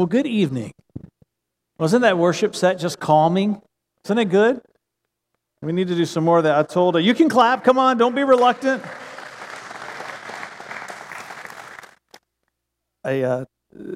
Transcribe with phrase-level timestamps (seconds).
[0.00, 0.72] Well, good evening.
[1.78, 3.60] Wasn't that worship set just calming?
[4.06, 4.62] Isn't it good?
[5.60, 6.58] We need to do some more of that.
[6.58, 7.64] I told her, you can clap.
[7.64, 8.82] Come on, don't be reluctant.
[13.04, 13.44] I uh,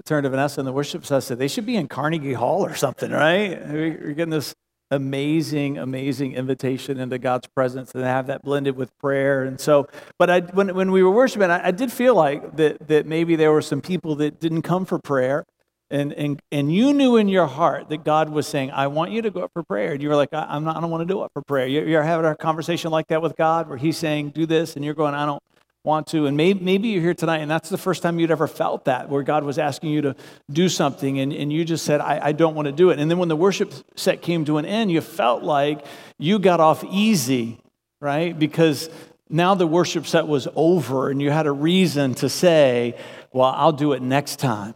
[0.05, 1.17] turned to Vanessa in the worship set.
[1.17, 3.67] I said, they should be in Carnegie Hall or something, right?
[3.67, 4.55] We're getting this
[4.91, 9.45] amazing, amazing invitation into God's presence and have that blended with prayer.
[9.45, 12.89] And so, but I, when, when we were worshiping, I, I did feel like that,
[12.89, 15.47] that maybe there were some people that didn't come for prayer.
[15.91, 19.23] And, and, and you knew in your heart that God was saying, I want you
[19.23, 19.93] to go up for prayer.
[19.93, 21.67] And you were like, I, am not, I don't want to do it for prayer.
[21.67, 24.77] You're, you're having a conversation like that with God where He's saying, do this.
[24.77, 25.43] And you're going, I don't
[25.85, 26.27] want to.
[26.27, 29.11] And maybe, maybe you're here tonight and that's the first time you'd ever felt that,
[29.11, 30.17] where God was asking you to
[30.51, 32.99] do something and, and you just said, I, I don't want to do it.
[32.99, 35.85] And then when the worship set came to an end, you felt like
[36.19, 37.61] you got off easy,
[38.01, 38.37] right?
[38.37, 38.89] Because
[39.29, 42.97] now the worship set was over and you had a reason to say,
[43.33, 44.75] Well, I'll do it next time.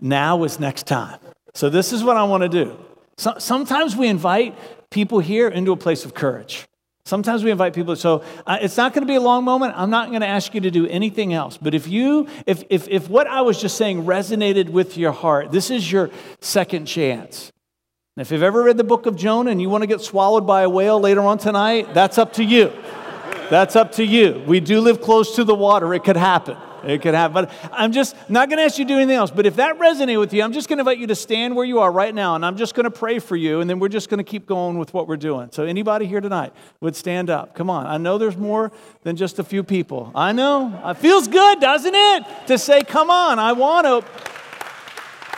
[0.00, 1.18] Now is next time.
[1.54, 2.76] So this is what I want to do.
[3.18, 4.54] So, sometimes we invite
[4.90, 6.66] people here into a place of courage.
[7.06, 9.74] Sometimes we invite people, so uh, it's not going to be a long moment.
[9.76, 11.56] I'm not going to ask you to do anything else.
[11.56, 15.52] But if you, if, if, if what I was just saying resonated with your heart,
[15.52, 17.52] this is your second chance.
[18.16, 20.48] And if you've ever read the book of Jonah and you want to get swallowed
[20.48, 22.72] by a whale later on tonight, that's up to you.
[23.50, 24.42] That's up to you.
[24.44, 26.56] We do live close to the water, it could happen.
[26.86, 27.34] It could happen.
[27.34, 29.30] But I'm just not going to ask you to do anything else.
[29.30, 31.64] But if that resonated with you, I'm just going to invite you to stand where
[31.64, 33.88] you are right now, and I'm just going to pray for you, and then we're
[33.88, 35.48] just going to keep going with what we're doing.
[35.52, 37.54] So anybody here tonight would stand up.
[37.54, 37.86] Come on.
[37.86, 40.12] I know there's more than just a few people.
[40.14, 40.80] I know.
[40.84, 42.24] It feels good, doesn't it?
[42.46, 44.04] To say, come on, I want to.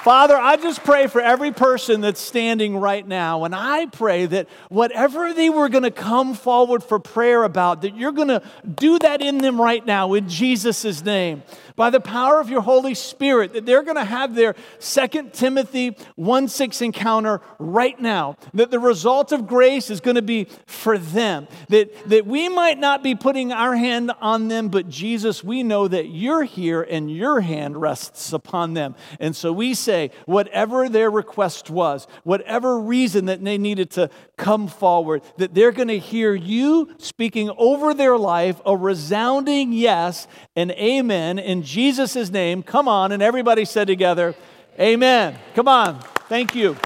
[0.05, 4.49] Father, I just pray for every person that's standing right now, and I pray that
[4.69, 8.41] whatever they were going to come forward for prayer about, that you're going to
[8.77, 11.43] do that in them right now in Jesus' name
[11.79, 15.97] by the power of your Holy Spirit that they're going to have their Second Timothy
[16.17, 18.37] 1 6 encounter right now.
[18.53, 21.47] That the result of grace is going to be for them.
[21.69, 25.87] That, that we might not be putting our hand on them, but Jesus, we know
[25.87, 28.97] that you're here and your hand rests upon them.
[29.21, 29.88] And so we say,
[30.27, 35.89] whatever their request was, whatever reason that they needed to come forward, that they're going
[35.89, 42.63] to hear you speaking over their life a resounding yes and amen in Jesus' name.
[42.63, 43.13] Come on.
[43.13, 44.35] And everybody said together,
[44.81, 45.37] Amen.
[45.57, 45.99] Come on.
[46.29, 46.77] Thank you.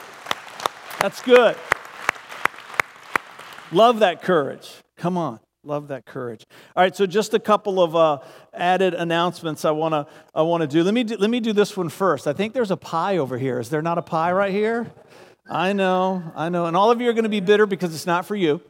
[1.01, 1.57] That's good.
[3.71, 4.77] Love that courage.
[4.97, 5.41] Come on.
[5.65, 6.45] Love that courage.
[6.75, 8.19] All right, so just a couple of uh,
[8.53, 10.83] added announcements I want to I want to do.
[10.83, 12.27] Let me do, let me do this one first.
[12.27, 13.61] I think there's a pie over here.
[13.61, 14.91] Is there not a pie right here?
[15.49, 16.67] I know, I know.
[16.67, 18.61] And all of you are going to be bitter because it's not for you.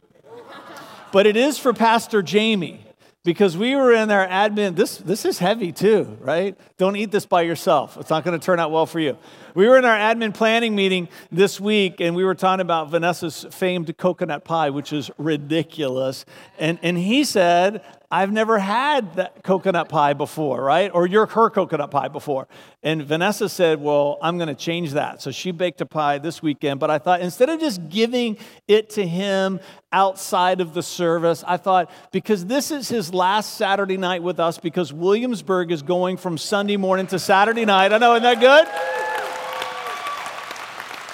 [1.11, 2.85] But it is for Pastor Jamie
[3.23, 7.25] because we were in our admin this this is heavy too right don't eat this
[7.25, 9.17] by yourself it's not going to turn out well for you
[9.55, 13.45] we were in our admin planning meeting this week and we were talking about vanessa's
[13.51, 16.25] famed coconut pie which is ridiculous
[16.59, 17.83] and and he said
[18.13, 20.91] I've never had that coconut pie before, right?
[20.93, 22.47] Or your her coconut pie before.
[22.83, 25.19] And Vanessa said, Well, I'm going to change that.
[25.19, 26.79] So she baked a pie this weekend.
[26.79, 28.37] But I thought instead of just giving
[28.67, 29.59] it to him
[29.91, 34.59] outside of the service, I thought because this is his last Saturday night with us,
[34.59, 37.93] because Williamsburg is going from Sunday morning to Saturday night.
[37.93, 39.12] I know, isn't that good?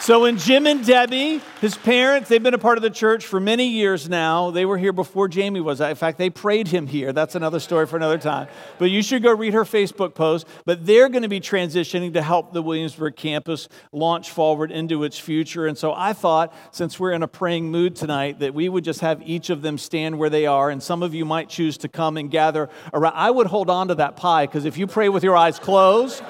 [0.09, 3.39] So, when Jim and Debbie, his parents, they've been a part of the church for
[3.39, 4.49] many years now.
[4.49, 5.81] They were here before Jamie was.
[5.81, 7.13] In fact, they prayed him here.
[7.13, 8.47] That's another story for another time.
[8.79, 10.47] But you should go read her Facebook post.
[10.65, 15.19] But they're going to be transitioning to help the Williamsburg campus launch forward into its
[15.19, 15.67] future.
[15.67, 19.01] And so I thought, since we're in a praying mood tonight, that we would just
[19.01, 20.71] have each of them stand where they are.
[20.71, 23.13] And some of you might choose to come and gather around.
[23.15, 26.23] I would hold on to that pie because if you pray with your eyes closed,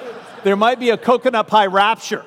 [0.44, 2.26] there might be a coconut pie rapture.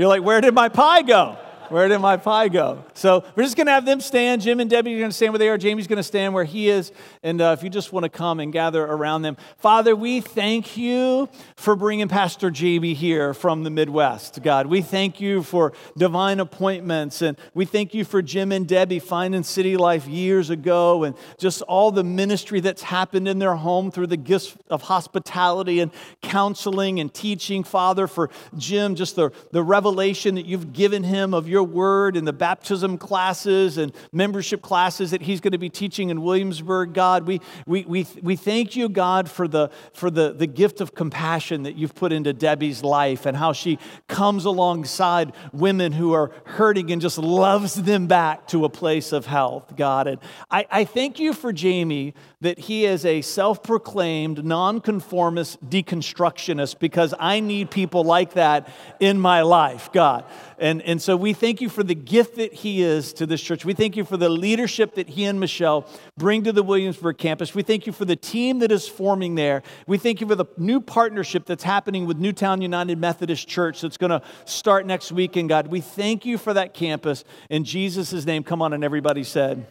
[0.00, 1.36] You're like, where did my pie go?
[1.70, 2.84] Where did my pie go?
[2.94, 4.42] So we're just going to have them stand.
[4.42, 5.56] Jim and Debbie are going to stand where they are.
[5.56, 6.90] Jamie's going to stand where he is.
[7.22, 9.36] And uh, if you just want to come and gather around them.
[9.56, 14.66] Father, we thank you for bringing Pastor Jamie here from the Midwest, God.
[14.66, 17.22] We thank you for divine appointments.
[17.22, 21.62] And we thank you for Jim and Debbie finding City Life years ago and just
[21.62, 26.98] all the ministry that's happened in their home through the gifts of hospitality and counseling
[26.98, 27.62] and teaching.
[27.62, 28.28] Father, for
[28.58, 32.32] Jim, just the, the revelation that you've given him of your your word in the
[32.32, 37.26] baptism classes and membership classes that he's going to be teaching in Williamsburg, God.
[37.26, 41.64] We, we, we, we thank you, God, for, the, for the, the gift of compassion
[41.64, 43.78] that you've put into Debbie's life and how she
[44.08, 49.26] comes alongside women who are hurting and just loves them back to a place of
[49.26, 50.06] health, God.
[50.06, 50.18] And
[50.50, 57.14] I, I thank you for Jamie that he is a self proclaimed nonconformist deconstructionist because
[57.18, 60.24] I need people like that in my life, God.
[60.58, 63.64] And, and so we thank you for the gift that he is to this church.
[63.64, 67.54] We thank you for the leadership that he and Michelle bring to the Williamsburg campus.
[67.54, 69.62] We thank you for the team that is forming there.
[69.86, 73.96] We thank you for the new partnership that's happening with Newtown United Methodist Church that's
[73.96, 75.66] going to start next weekend, God.
[75.66, 77.24] We thank you for that campus.
[77.50, 79.66] In Jesus' name, come on, and everybody said,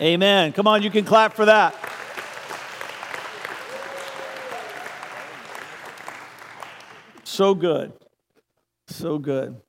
[0.00, 0.52] Amen.
[0.52, 1.74] Come on, you can clap for that.
[7.24, 7.92] So good.
[8.88, 9.60] So good.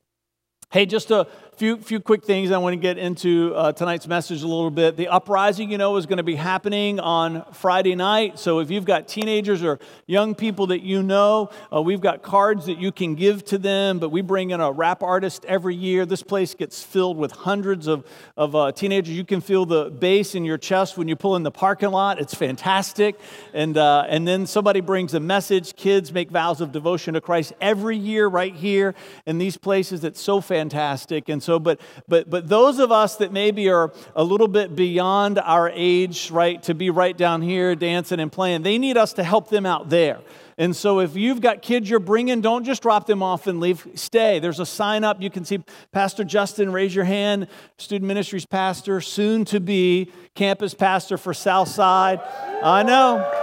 [0.70, 1.26] Hey, just a
[1.62, 4.96] few, few quick things I want to get into uh, tonight's message a little bit.
[4.96, 8.40] The uprising, you know, is going to be happening on Friday night.
[8.40, 12.66] So if you've got teenagers or young people that you know, uh, we've got cards
[12.66, 14.00] that you can give to them.
[14.00, 16.04] But we bring in a rap artist every year.
[16.04, 18.04] This place gets filled with hundreds of,
[18.36, 19.16] of uh, teenagers.
[19.16, 22.20] You can feel the bass in your chest when you pull in the parking lot.
[22.20, 23.20] It's fantastic.
[23.54, 25.76] And, uh, and then somebody brings a message.
[25.76, 30.02] Kids make vows of devotion to Christ every year right here in these places.
[30.02, 31.28] It's so fantastic.
[31.28, 34.74] And so so, but, but, but those of us that maybe are a little bit
[34.74, 39.12] beyond our age, right, to be right down here dancing and playing, they need us
[39.14, 40.20] to help them out there.
[40.56, 43.86] And so, if you've got kids you're bringing, don't just drop them off and leave.
[43.96, 44.38] Stay.
[44.38, 45.20] There's a sign up.
[45.20, 45.62] You can see
[45.92, 52.20] Pastor Justin, raise your hand, student ministries pastor, soon to be campus pastor for Southside.
[52.62, 53.41] I know.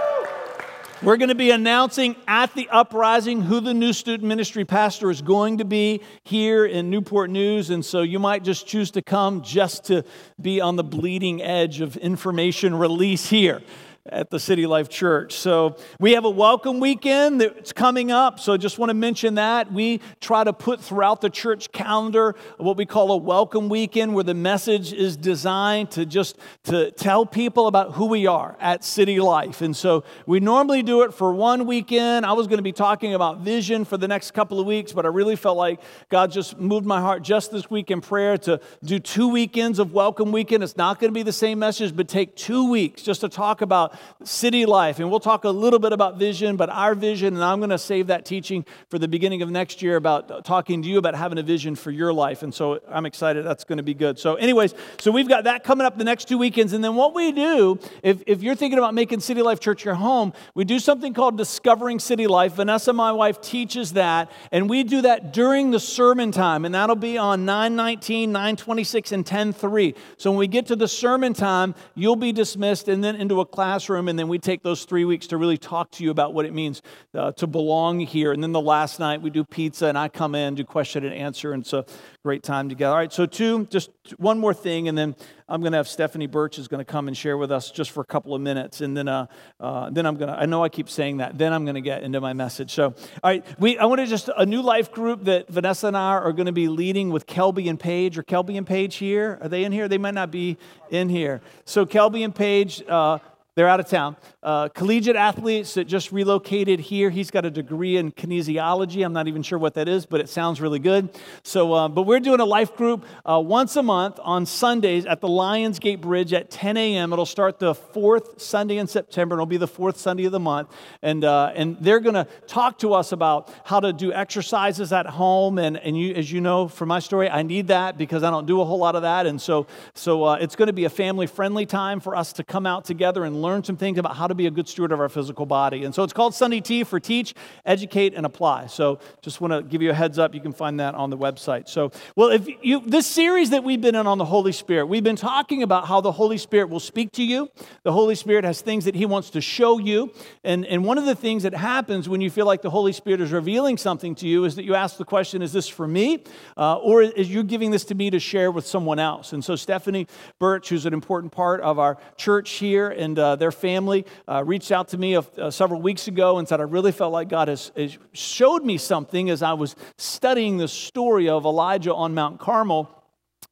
[1.02, 5.22] We're going to be announcing at the uprising who the new student ministry pastor is
[5.22, 7.70] going to be here in Newport News.
[7.70, 10.04] And so you might just choose to come just to
[10.38, 13.62] be on the bleeding edge of information release here
[14.10, 15.34] at the City Life Church.
[15.34, 18.40] So we have a welcome weekend that's coming up.
[18.40, 19.72] So just want to mention that.
[19.72, 24.24] We try to put throughout the church calendar what we call a welcome weekend where
[24.24, 29.20] the message is designed to just to tell people about who we are at City
[29.20, 29.60] Life.
[29.60, 32.26] And so we normally do it for one weekend.
[32.26, 35.04] I was going to be talking about vision for the next couple of weeks, but
[35.04, 38.60] I really felt like God just moved my heart just this week in prayer to
[38.82, 40.64] do two weekends of welcome weekend.
[40.64, 43.60] It's not going to be the same message, but take two weeks just to talk
[43.60, 43.94] about
[44.24, 44.98] city life.
[44.98, 47.78] And we'll talk a little bit about vision, but our vision, and I'm going to
[47.78, 51.38] save that teaching for the beginning of next year about talking to you about having
[51.38, 52.42] a vision for your life.
[52.42, 54.18] And so I'm excited that's going to be good.
[54.18, 56.72] So, anyways, so we've got that coming up the next two weekends.
[56.72, 59.94] And then what we do, if, if you're thinking about making City Life Church your
[59.94, 62.54] home, we do something called Discovering City Life.
[62.54, 64.30] Vanessa, my wife, teaches that.
[64.52, 66.64] And we do that during the sermon time.
[66.64, 69.96] And that'll be on 919, 926, and 10.3.
[70.16, 73.46] So when we get to the sermon time, you'll be dismissed and then into a
[73.46, 76.34] class classroom, and then we take those three weeks to really talk to you about
[76.34, 76.82] what it means
[77.14, 78.30] uh, to belong here.
[78.30, 81.14] And then the last night we do pizza, and I come in, do question and
[81.14, 81.86] answer, and it's a
[82.22, 82.92] great time together.
[82.92, 85.16] All right, so two, just one more thing, and then
[85.50, 87.90] I'm going to have Stephanie Birch is going to come and share with us just
[87.90, 89.26] for a couple of minutes, and then uh,
[89.58, 90.38] uh, then I'm going to.
[90.38, 91.38] I know I keep saying that.
[91.38, 92.72] Then I'm going to get into my message.
[92.72, 92.94] So, all
[93.24, 96.32] right, we I want to just a new life group that Vanessa and I are
[96.32, 98.16] going to be leading with Kelby and Paige.
[98.18, 99.38] Are Kelby and Paige here?
[99.40, 99.88] Are they in here?
[99.88, 100.56] They might not be
[100.90, 101.40] in here.
[101.64, 102.82] So Kelby and Paige.
[102.86, 103.18] Uh,
[103.60, 104.16] they're out of town.
[104.42, 107.10] Uh, collegiate athletes that just relocated here.
[107.10, 109.04] He's got a degree in kinesiology.
[109.04, 111.10] I'm not even sure what that is, but it sounds really good.
[111.42, 115.20] So, uh, but we're doing a life group uh, once a month on Sundays at
[115.20, 117.12] the Lionsgate Bridge at 10 a.m.
[117.12, 119.34] It'll start the fourth Sunday in September.
[119.34, 122.78] It'll be the fourth Sunday of the month, and uh, and they're going to talk
[122.78, 125.58] to us about how to do exercises at home.
[125.58, 128.46] And and you, as you know from my story, I need that because I don't
[128.46, 129.26] do a whole lot of that.
[129.26, 132.42] And so so uh, it's going to be a family friendly time for us to
[132.42, 135.00] come out together and learn some things about how to be a good steward of
[135.00, 135.84] our physical body.
[135.84, 137.34] And so it's called Sunday Tea for teach,
[137.66, 138.66] educate, and apply.
[138.66, 140.34] So just want to give you a heads up.
[140.34, 141.68] You can find that on the website.
[141.68, 145.04] So, well, if you, this series that we've been in on the Holy Spirit, we've
[145.04, 147.50] been talking about how the Holy Spirit will speak to you.
[147.82, 150.12] The Holy Spirit has things that He wants to show you.
[150.44, 153.20] And, and one of the things that happens when you feel like the Holy Spirit
[153.20, 156.24] is revealing something to you is that you ask the question, is this for me?
[156.56, 159.32] Uh, or is you giving this to me to share with someone else?
[159.32, 160.06] And so Stephanie
[160.38, 164.72] Birch, who's an important part of our church here, and uh, their family uh, reached
[164.72, 167.48] out to me a, uh, several weeks ago and said, I really felt like God
[167.48, 172.40] has, has showed me something as I was studying the story of Elijah on Mount
[172.40, 172.99] Carmel.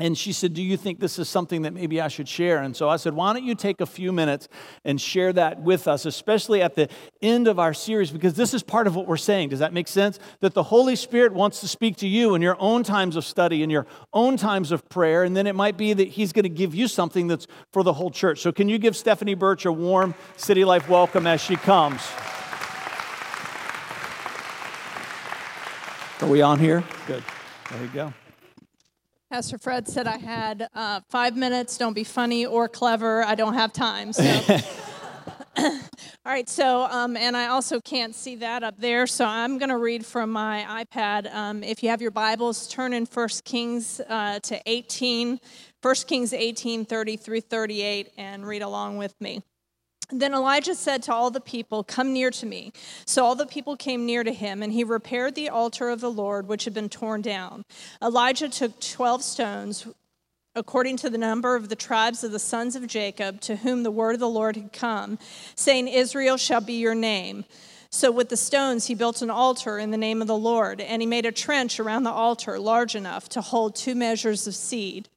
[0.00, 2.62] And she said, Do you think this is something that maybe I should share?
[2.62, 4.48] And so I said, Why don't you take a few minutes
[4.84, 6.88] and share that with us, especially at the
[7.20, 9.48] end of our series, because this is part of what we're saying.
[9.48, 10.20] Does that make sense?
[10.40, 13.64] That the Holy Spirit wants to speak to you in your own times of study,
[13.64, 16.48] in your own times of prayer, and then it might be that He's going to
[16.48, 18.40] give you something that's for the whole church.
[18.40, 22.00] So, can you give Stephanie Birch a warm City Life welcome as she comes?
[26.20, 26.84] Are we on here?
[27.06, 27.24] Good.
[27.70, 28.12] There you go.
[29.30, 31.76] Pastor Fred said I had uh, five minutes.
[31.76, 33.22] Don't be funny or clever.
[33.24, 34.14] I don't have time.
[34.14, 34.24] So
[35.58, 39.70] All right, so, um, and I also can't see that up there, so I'm going
[39.70, 41.34] to read from my iPad.
[41.34, 45.40] Um, if you have your Bibles, turn in 1 Kings uh, to 18,
[45.82, 49.42] 1 Kings 18, 30 through 38, and read along with me.
[50.10, 52.72] Then Elijah said to all the people, Come near to me.
[53.04, 56.10] So all the people came near to him, and he repaired the altar of the
[56.10, 57.64] Lord, which had been torn down.
[58.02, 59.86] Elijah took 12 stones,
[60.54, 63.90] according to the number of the tribes of the sons of Jacob, to whom the
[63.90, 65.18] word of the Lord had come,
[65.54, 67.44] saying, Israel shall be your name.
[67.90, 71.02] So with the stones he built an altar in the name of the Lord, and
[71.02, 75.08] he made a trench around the altar large enough to hold two measures of seed.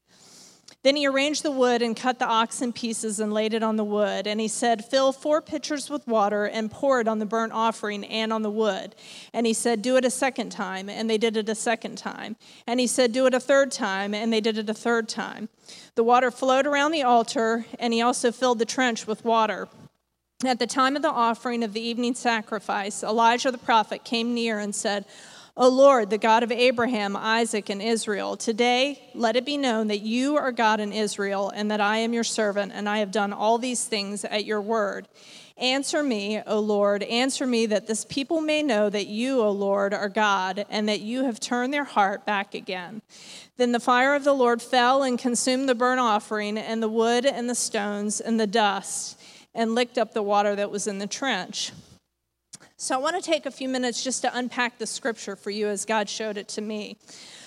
[0.83, 3.75] Then he arranged the wood and cut the ox in pieces and laid it on
[3.75, 4.25] the wood.
[4.25, 8.03] And he said, Fill four pitchers with water and pour it on the burnt offering
[8.05, 8.95] and on the wood.
[9.31, 10.89] And he said, Do it a second time.
[10.89, 12.35] And they did it a second time.
[12.65, 14.15] And he said, Do it a third time.
[14.15, 15.49] And they did it a third time.
[15.95, 19.67] The water flowed around the altar, and he also filled the trench with water.
[20.43, 24.57] At the time of the offering of the evening sacrifice, Elijah the prophet came near
[24.57, 25.05] and said,
[25.57, 29.99] O Lord, the God of Abraham, Isaac, and Israel, today let it be known that
[29.99, 33.33] you are God in Israel, and that I am your servant, and I have done
[33.33, 35.09] all these things at your word.
[35.57, 39.93] Answer me, O Lord, answer me that this people may know that you, O Lord,
[39.93, 43.01] are God, and that you have turned their heart back again.
[43.57, 47.25] Then the fire of the Lord fell and consumed the burnt offering, and the wood,
[47.25, 49.19] and the stones, and the dust,
[49.53, 51.73] and licked up the water that was in the trench.
[52.81, 55.67] So I want to take a few minutes just to unpack the scripture for you
[55.67, 56.97] as God showed it to me.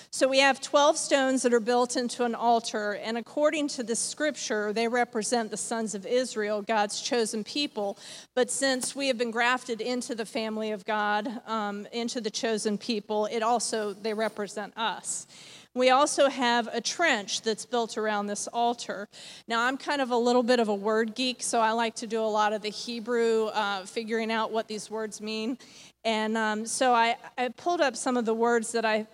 [0.09, 3.97] So we have 12 stones that are built into an altar, and according to the
[3.97, 7.97] scripture, they represent the sons of Israel, God's chosen people.
[8.33, 12.77] But since we have been grafted into the family of God, um, into the chosen
[12.77, 15.27] people, it also they represent us.
[15.75, 19.09] We also have a trench that's built around this altar.
[19.45, 22.07] Now, I'm kind of a little bit of a word geek, so I like to
[22.07, 25.57] do a lot of the Hebrew, uh, figuring out what these words mean.
[26.05, 29.05] And um, so I, I, pulled up some of the words that I,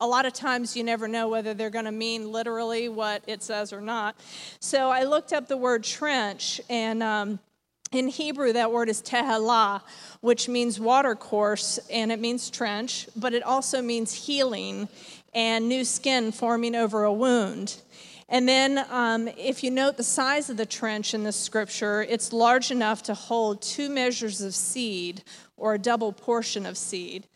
[0.00, 3.42] a lot of times you never know whether they're going to mean literally what it
[3.42, 4.16] says or not.
[4.60, 7.38] So I looked up the word trench, and um,
[7.92, 9.82] in Hebrew, that word is tehelah,
[10.20, 14.88] which means water course, and it means trench, but it also means healing
[15.32, 17.80] and new skin forming over a wound.
[18.28, 22.32] And then, um, if you note the size of the trench in the scripture, it's
[22.32, 25.24] large enough to hold two measures of seed
[25.56, 27.26] or a double portion of seed.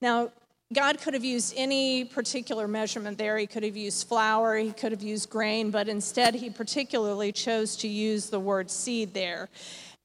[0.00, 0.30] Now,
[0.72, 3.36] God could have used any particular measurement there.
[3.36, 7.76] He could have used flour, he could have used grain, but instead, he particularly chose
[7.76, 9.48] to use the word seed there.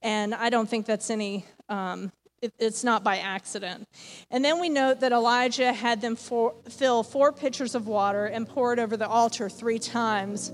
[0.02, 3.88] And I don't think that's any um, it's not by accident.
[4.32, 8.48] And then we note that Elijah had them for, fill four pitchers of water and
[8.48, 10.50] pour it over the altar three times.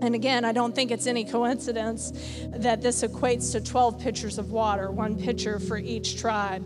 [0.00, 2.12] And again, I don't think it's any coincidence
[2.50, 6.64] that this equates to 12 pitchers of water, one pitcher for each tribe.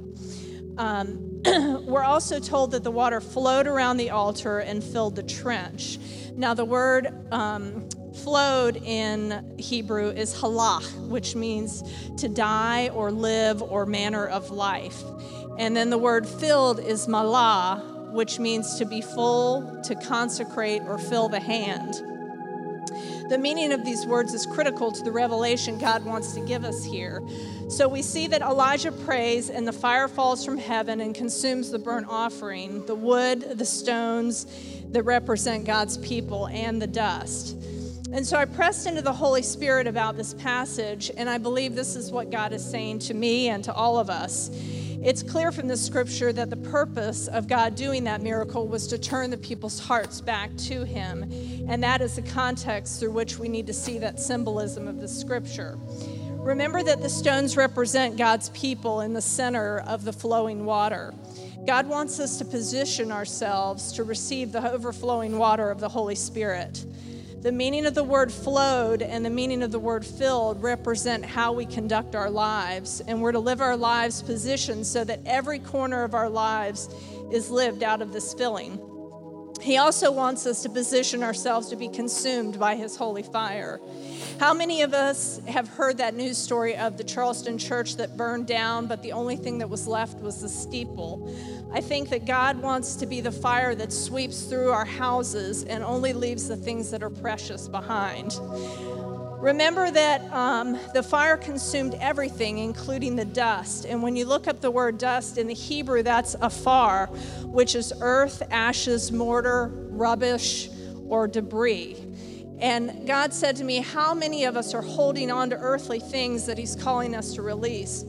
[0.78, 1.42] Um,
[1.86, 5.98] we're also told that the water flowed around the altar and filled the trench.
[6.36, 11.82] Now, the word um, flowed in Hebrew is halach, which means
[12.18, 15.02] to die or live or manner of life.
[15.58, 20.98] And then the word filled is malah, which means to be full, to consecrate, or
[20.98, 21.94] fill the hand.
[23.28, 26.84] The meaning of these words is critical to the revelation God wants to give us
[26.84, 27.22] here.
[27.68, 31.78] So we see that Elijah prays, and the fire falls from heaven and consumes the
[31.78, 34.46] burnt offering, the wood, the stones
[34.90, 37.56] that represent God's people, and the dust.
[38.12, 41.96] And so I pressed into the Holy Spirit about this passage, and I believe this
[41.96, 44.50] is what God is saying to me and to all of us.
[45.02, 48.98] It's clear from the scripture that the purpose of God doing that miracle was to
[48.98, 51.22] turn the people's hearts back to Him.
[51.68, 55.08] And that is the context through which we need to see that symbolism of the
[55.08, 55.78] scripture.
[56.32, 61.14] Remember that the stones represent God's people in the center of the flowing water.
[61.66, 66.84] God wants us to position ourselves to receive the overflowing water of the Holy Spirit.
[67.42, 71.52] The meaning of the word flowed and the meaning of the word filled represent how
[71.52, 73.02] we conduct our lives.
[73.08, 76.88] And we're to live our lives positioned so that every corner of our lives
[77.32, 78.78] is lived out of this filling.
[79.62, 83.80] He also wants us to position ourselves to be consumed by His holy fire.
[84.40, 88.48] How many of us have heard that news story of the Charleston church that burned
[88.48, 91.32] down, but the only thing that was left was the steeple?
[91.72, 95.84] I think that God wants to be the fire that sweeps through our houses and
[95.84, 98.32] only leaves the things that are precious behind.
[99.42, 103.84] Remember that um, the fire consumed everything, including the dust.
[103.84, 107.06] And when you look up the word dust in the Hebrew, that's afar,
[107.46, 110.68] which is earth, ashes, mortar, rubbish,
[111.08, 111.96] or debris.
[112.60, 116.46] And God said to me, How many of us are holding on to earthly things
[116.46, 118.04] that He's calling us to release?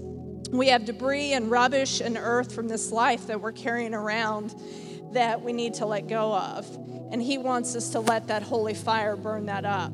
[0.52, 4.54] We have debris and rubbish and earth from this life that we're carrying around
[5.14, 6.70] that we need to let go of.
[7.12, 9.94] And He wants us to let that holy fire burn that up.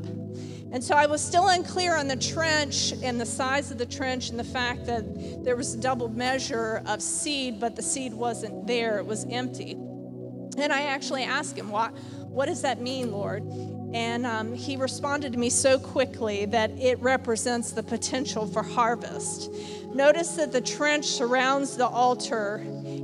[0.72, 4.30] And so I was still unclear on the trench and the size of the trench
[4.30, 8.68] and the fact that there was a double measure of seed, but the seed wasn't
[8.68, 9.72] there, it was empty.
[9.72, 11.92] And I actually asked him, What,
[12.28, 13.44] what does that mean, Lord?
[13.94, 19.52] And um, he responded to me so quickly that it represents the potential for harvest.
[19.94, 22.58] Notice that the trench surrounds the altar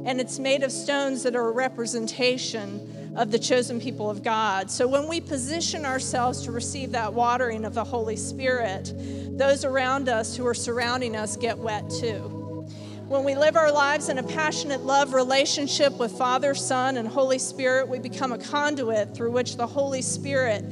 [0.06, 4.70] and it's made of stones that are a representation of the chosen people of God.
[4.70, 8.94] So when we position ourselves to receive that watering of the Holy Spirit,
[9.38, 12.68] those around us who are surrounding us get wet too.
[13.08, 17.38] When we live our lives in a passionate love relationship with Father, Son, and Holy
[17.38, 20.64] Spirit, we become a conduit through which the Holy Spirit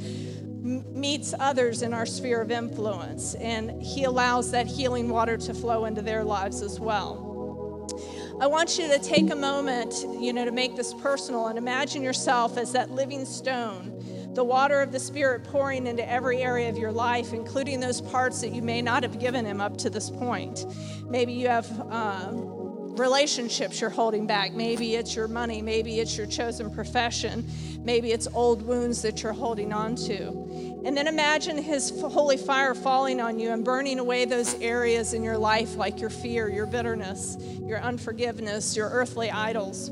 [0.64, 5.84] meets others in our sphere of influence, and He allows that healing water to flow
[5.84, 7.33] into their lives as well.
[8.40, 12.02] I want you to take a moment, you know, to make this personal and imagine
[12.02, 16.76] yourself as that living stone, the water of the Spirit pouring into every area of
[16.76, 20.10] your life, including those parts that you may not have given Him up to this
[20.10, 20.66] point.
[21.08, 21.68] Maybe you have.
[21.90, 22.32] Uh,
[22.96, 24.52] relationships you're holding back.
[24.52, 25.60] Maybe it's your money.
[25.60, 27.44] Maybe it's your chosen profession.
[27.80, 30.73] Maybe it's old wounds that you're holding on to.
[30.84, 35.22] And then imagine His holy fire falling on you and burning away those areas in
[35.22, 39.90] your life, like your fear, your bitterness, your unforgiveness, your earthly idols.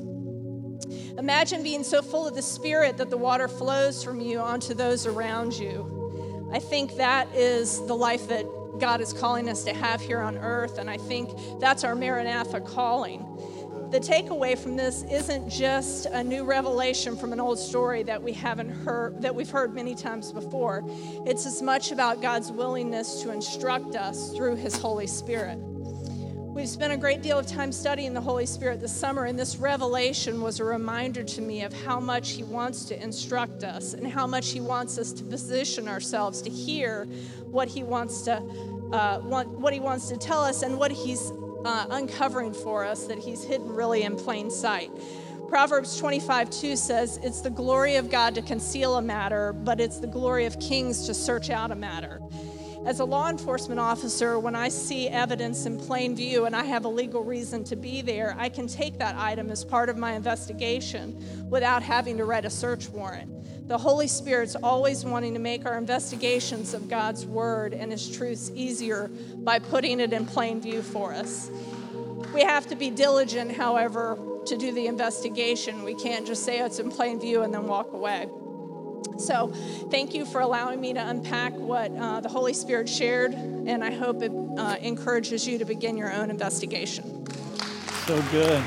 [1.18, 5.06] Imagine being so full of the Spirit that the water flows from you onto those
[5.06, 6.50] around you.
[6.52, 8.44] I think that is the life that
[8.78, 11.30] God is calling us to have here on earth, and I think
[11.60, 13.26] that's our Maranatha calling.
[13.92, 18.32] The takeaway from this isn't just a new revelation from an old story that we
[18.32, 20.82] haven't heard that we've heard many times before.
[21.26, 25.58] It's as much about God's willingness to instruct us through his Holy Spirit.
[25.58, 29.56] We've spent a great deal of time studying the Holy Spirit this summer, and this
[29.56, 34.06] revelation was a reminder to me of how much He wants to instruct us and
[34.06, 37.04] how much He wants us to position ourselves to hear
[37.44, 38.36] what He wants to,
[38.92, 41.32] uh, want, what He wants to tell us, and what He's
[41.64, 44.90] uh, uncovering for us that He's hidden really in plain sight.
[45.48, 49.98] Proverbs 25, 2 says, It's the glory of God to conceal a matter, but it's
[49.98, 52.20] the glory of kings to search out a matter.
[52.84, 56.84] As a law enforcement officer, when I see evidence in plain view and I have
[56.84, 60.14] a legal reason to be there, I can take that item as part of my
[60.14, 63.30] investigation without having to write a search warrant.
[63.66, 68.50] The Holy Spirit's always wanting to make our investigations of God's Word and His truths
[68.54, 71.50] easier by putting it in plain view for us.
[72.34, 75.84] We have to be diligent, however, to do the investigation.
[75.84, 78.28] We can't just say oh, it's in plain view and then walk away.
[79.18, 79.52] So,
[79.90, 83.90] thank you for allowing me to unpack what uh, the Holy Spirit shared, and I
[83.92, 87.26] hope it uh, encourages you to begin your own investigation.
[88.06, 88.62] So good.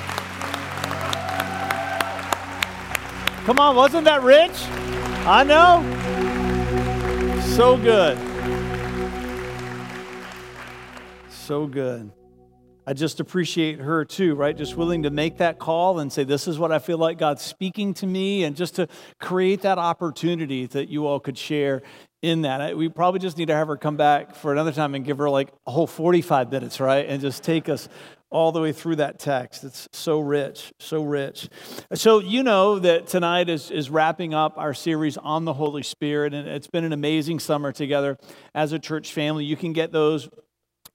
[3.46, 4.54] Come on, wasn't that rich?
[5.28, 5.84] I know.
[7.56, 8.18] So good.
[11.30, 12.12] So good.
[12.88, 14.58] I just appreciate her too, right?
[14.58, 17.44] Just willing to make that call and say, This is what I feel like God's
[17.44, 18.88] speaking to me, and just to
[19.20, 21.84] create that opportunity that you all could share
[22.24, 22.76] in that.
[22.76, 25.30] We probably just need to have her come back for another time and give her
[25.30, 27.06] like a whole 45 minutes, right?
[27.08, 27.90] And just take us
[28.36, 29.64] all the way through that text.
[29.64, 31.48] It's so rich, so rich.
[31.94, 36.34] So, you know that tonight is, is wrapping up our series on the Holy Spirit,
[36.34, 38.18] and it's been an amazing summer together
[38.54, 39.46] as a church family.
[39.46, 40.28] You can get those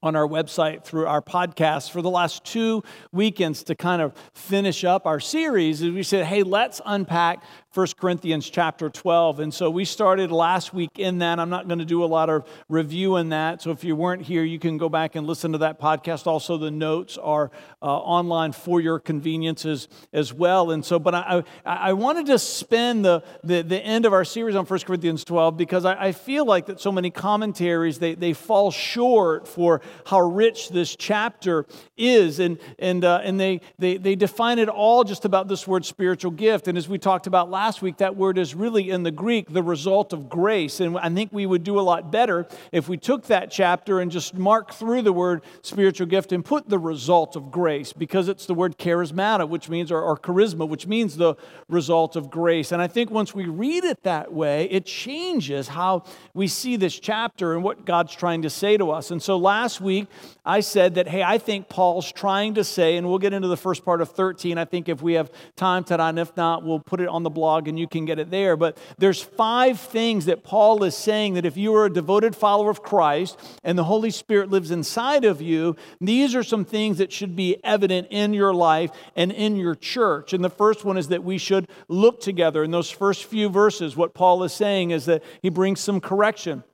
[0.03, 4.83] on our website through our podcast for the last two weekends to kind of finish
[4.83, 9.39] up our series we said hey let's unpack 1 Corinthians chapter 12.
[9.39, 11.39] And so we started last week in that.
[11.39, 13.63] I'm not going to do a lot of review in that.
[13.63, 16.27] So if you weren't here, you can go back and listen to that podcast.
[16.27, 20.73] Also, the notes are uh, online for your conveniences as well.
[20.73, 24.57] And so, but I, I, wanted to spend the, the, the, end of our series
[24.57, 28.33] on 1 Corinthians 12 because I, I feel like that so many commentaries, they, they
[28.33, 32.41] fall short for how rich this chapter is.
[32.41, 36.33] And, and, uh, and they, they, they define it all just about this word spiritual
[36.33, 36.67] gift.
[36.67, 39.53] And as we talked about last last week, that word is really in the Greek
[39.53, 40.81] the result of grace.
[40.81, 44.11] And I think we would do a lot better if we took that chapter and
[44.11, 48.47] just mark through the word spiritual gift and put the result of grace because it's
[48.47, 51.35] the word charismata, which means, or, or charisma, which means the
[51.69, 52.73] result of grace.
[52.73, 56.99] And I think once we read it that way, it changes how we see this
[56.99, 59.11] chapter and what God's trying to say to us.
[59.11, 60.07] And so last week,
[60.47, 63.59] I said that, hey, I think Paul's trying to say, and we'll get into the
[63.59, 64.57] first part of 13.
[64.57, 67.29] I think if we have time tonight, and if not, we'll put it on the
[67.29, 68.57] blog and you can get it there.
[68.57, 72.71] But there's five things that Paul is saying that if you are a devoted follower
[72.71, 77.13] of Christ and the Holy Spirit lives inside of you, these are some things that
[77.13, 80.33] should be evident in your life and in your church.
[80.33, 82.63] And the first one is that we should look together.
[82.65, 86.65] In those first few verses, what Paul is saying is that he brings some correction.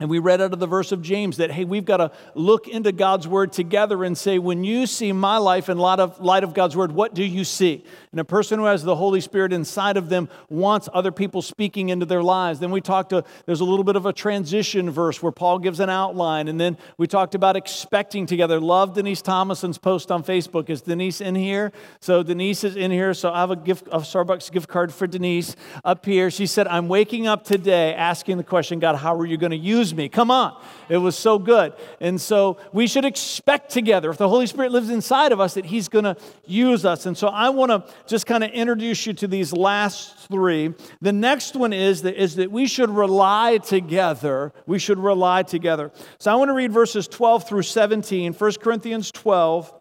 [0.00, 2.66] And we read out of the verse of James that, hey, we've got to look
[2.66, 6.42] into God's word together and say, when you see my life in light of, light
[6.42, 7.84] of God's word, what do you see?
[8.10, 11.90] And a person who has the Holy Spirit inside of them wants other people speaking
[11.90, 12.58] into their lives.
[12.58, 15.78] Then we talked to, there's a little bit of a transition verse where Paul gives
[15.78, 16.48] an outline.
[16.48, 18.58] And then we talked about expecting together.
[18.58, 20.70] Love Denise Thomason's post on Facebook.
[20.70, 21.70] Is Denise in here?
[22.00, 23.14] So Denise is in here.
[23.14, 25.54] So I have a gift, a Starbucks gift card for Denise
[25.84, 26.32] up here.
[26.32, 29.56] She said, I'm waking up today asking the question, God, how are you going to
[29.56, 30.08] use use me.
[30.08, 30.58] Come on.
[30.88, 31.74] It was so good.
[32.00, 35.66] And so we should expect together, if the Holy Spirit lives inside of us, that
[35.66, 36.16] He's going to
[36.46, 37.04] use us.
[37.06, 40.72] And so I want to just kind of introduce you to these last three.
[41.02, 44.52] The next one is that, is that we should rely together.
[44.66, 45.92] We should rely together.
[46.18, 49.72] So I want to read verses 12 through 17, 1 Corinthians 12.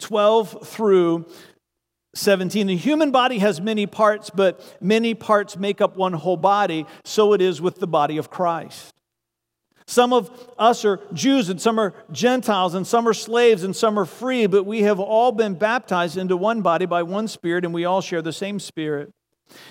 [0.00, 1.26] 12 through
[2.14, 2.66] 17.
[2.66, 6.86] The human body has many parts, but many parts make up one whole body.
[7.04, 8.94] So it is with the body of Christ.
[9.86, 13.98] Some of us are Jews and some are Gentiles and some are slaves and some
[13.98, 17.74] are free, but we have all been baptized into one body by one spirit and
[17.74, 19.10] we all share the same spirit.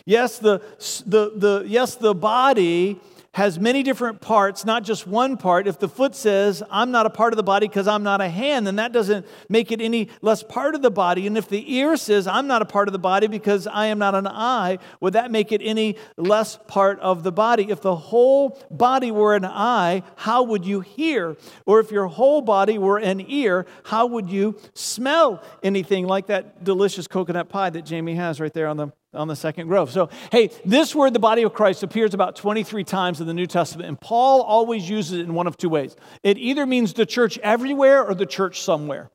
[0.05, 0.61] Yes, the,
[1.05, 2.99] the, the, yes, the body
[3.33, 5.67] has many different parts, not just one part.
[5.67, 8.29] If the foot says, I'm not a part of the body because I'm not a
[8.29, 11.25] hand, then that doesn't make it any less part of the body.
[11.25, 13.97] And if the ear says, I'm not a part of the body because I am
[13.97, 17.71] not an eye, would that make it any less part of the body?
[17.71, 21.35] If the whole body were an eye, how would you hear?
[21.65, 26.63] Or if your whole body were an ear, how would you smell anything like that
[26.63, 29.91] delicious coconut pie that Jamie has right there on the on the second grove.
[29.91, 33.47] So, hey, this word, the body of Christ, appears about 23 times in the New
[33.47, 35.95] Testament, and Paul always uses it in one of two ways.
[36.23, 39.11] It either means the church everywhere or the church somewhere.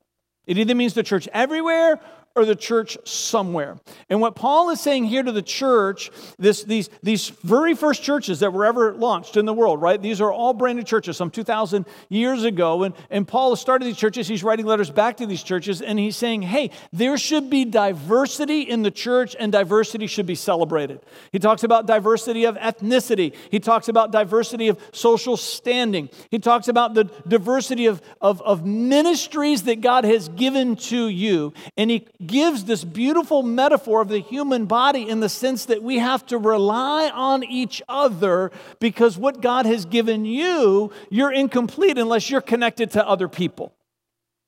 [0.46, 2.00] It either means the church everywhere
[2.38, 3.78] or the church somewhere.
[4.08, 8.40] And what Paul is saying here to the church, this, these, these very first churches
[8.40, 10.00] that were ever launched in the world, right?
[10.00, 12.84] These are all brand new churches some 2,000 years ago.
[12.84, 14.28] And, and Paul has started these churches.
[14.28, 18.62] He's writing letters back to these churches, and he's saying, hey, there should be diversity
[18.62, 21.00] in the church, and diversity should be celebrated.
[21.32, 26.68] He talks about diversity of ethnicity, he talks about diversity of social standing, he talks
[26.68, 31.52] about the diversity of, of, of ministries that God has given to you.
[31.76, 35.98] And he gives this beautiful metaphor of the human body in the sense that we
[35.98, 42.30] have to rely on each other because what God has given you, you're incomplete unless
[42.30, 43.72] you're connected to other people.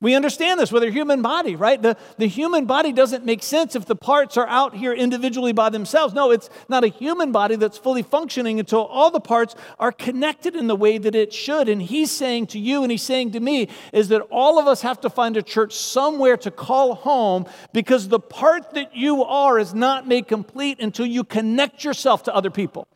[0.02, 1.80] We understand this with a human body, right?
[1.80, 5.68] The, the human body doesn't make sense if the parts are out here individually by
[5.68, 6.14] themselves.
[6.14, 10.56] No, it's not a human body that's fully functioning until all the parts are connected
[10.56, 11.68] in the way that it should.
[11.68, 14.80] And he's saying to you and he's saying to me is that all of us
[14.80, 19.58] have to find a church somewhere to call home because the part that you are
[19.58, 22.88] is not made complete until you connect yourself to other people.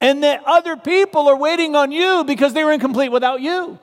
[0.00, 3.78] And that other people are waiting on you because they were incomplete without you.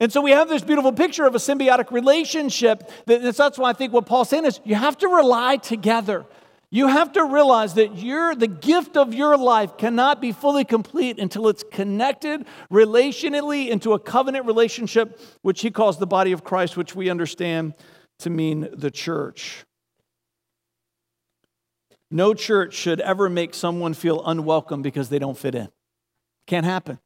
[0.00, 2.90] And so we have this beautiful picture of a symbiotic relationship.
[3.06, 6.26] That's why I think what Paul's saying is you have to rely together.
[6.70, 11.18] You have to realize that your, the gift of your life cannot be fully complete
[11.18, 16.76] until it's connected relationally into a covenant relationship, which he calls the body of Christ,
[16.76, 17.72] which we understand
[18.18, 19.64] to mean the church.
[22.10, 25.68] No church should ever make someone feel unwelcome because they don't fit in.
[26.46, 26.98] Can't happen.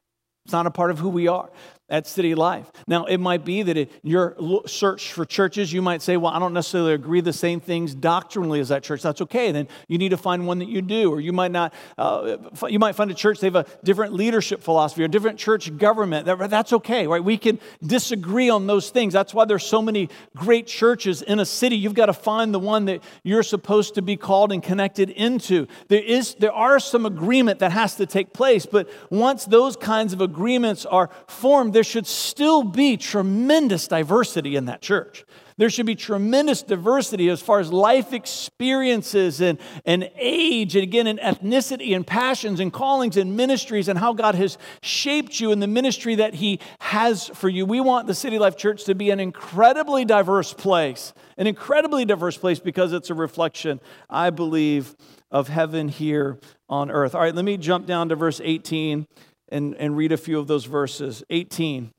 [0.45, 1.49] It's not a part of who we are
[1.93, 2.71] at City Life.
[2.87, 6.39] Now, it might be that in your search for churches, you might say, Well, I
[6.39, 9.03] don't necessarily agree the same things doctrinally as that church.
[9.03, 9.51] That's okay.
[9.51, 11.11] Then you need to find one that you do.
[11.11, 14.63] Or you might not, uh, you might find a church, they have a different leadership
[14.63, 16.25] philosophy or different church government.
[16.25, 17.23] That, that's okay, right?
[17.23, 19.13] We can disagree on those things.
[19.13, 21.75] That's why there's so many great churches in a city.
[21.75, 25.67] You've got to find the one that you're supposed to be called and connected into.
[25.89, 30.11] There, is, there are some agreement that has to take place, but once those kinds
[30.11, 35.25] of agreements are formed, there should still be tremendous diversity in that church.
[35.57, 41.07] There should be tremendous diversity as far as life experiences and, and age, and again,
[41.07, 45.59] in ethnicity and passions and callings and ministries and how God has shaped you in
[45.59, 47.65] the ministry that He has for you.
[47.65, 52.37] We want the City Life Church to be an incredibly diverse place, an incredibly diverse
[52.37, 54.95] place because it's a reflection, I believe,
[55.29, 57.13] of heaven here on earth.
[57.13, 59.05] All right, let me jump down to verse 18
[59.53, 61.23] and, and read a few of those verses.
[61.29, 61.91] 18.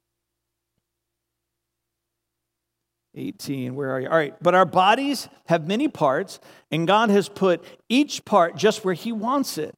[3.14, 3.74] 18.
[3.76, 4.08] Where are you?
[4.08, 4.34] All right.
[4.42, 6.40] But our bodies have many parts,
[6.70, 9.72] and God has put each part just where He wants it.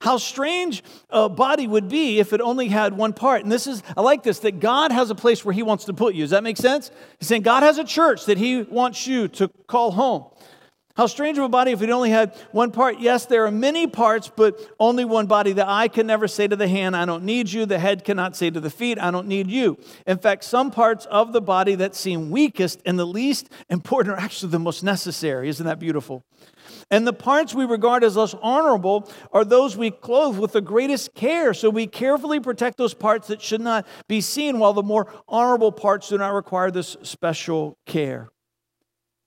[0.00, 3.44] How strange a body would be if it only had one part.
[3.44, 5.92] And this is, I like this, that God has a place where He wants to
[5.92, 6.24] put you.
[6.24, 6.90] Does that make sense?
[7.20, 10.24] He's saying God has a church that He wants you to call home.
[10.94, 13.00] How strange of a body if it only had one part.
[13.00, 15.52] Yes, there are many parts, but only one body.
[15.52, 17.64] The eye can never say to the hand, I don't need you.
[17.64, 19.78] The head cannot say to the feet, I don't need you.
[20.06, 24.20] In fact, some parts of the body that seem weakest and the least important are
[24.20, 25.48] actually the most necessary.
[25.48, 26.24] Isn't that beautiful?
[26.90, 31.14] And the parts we regard as less honorable are those we clothe with the greatest
[31.14, 31.54] care.
[31.54, 35.72] So we carefully protect those parts that should not be seen, while the more honorable
[35.72, 38.28] parts do not require this special care.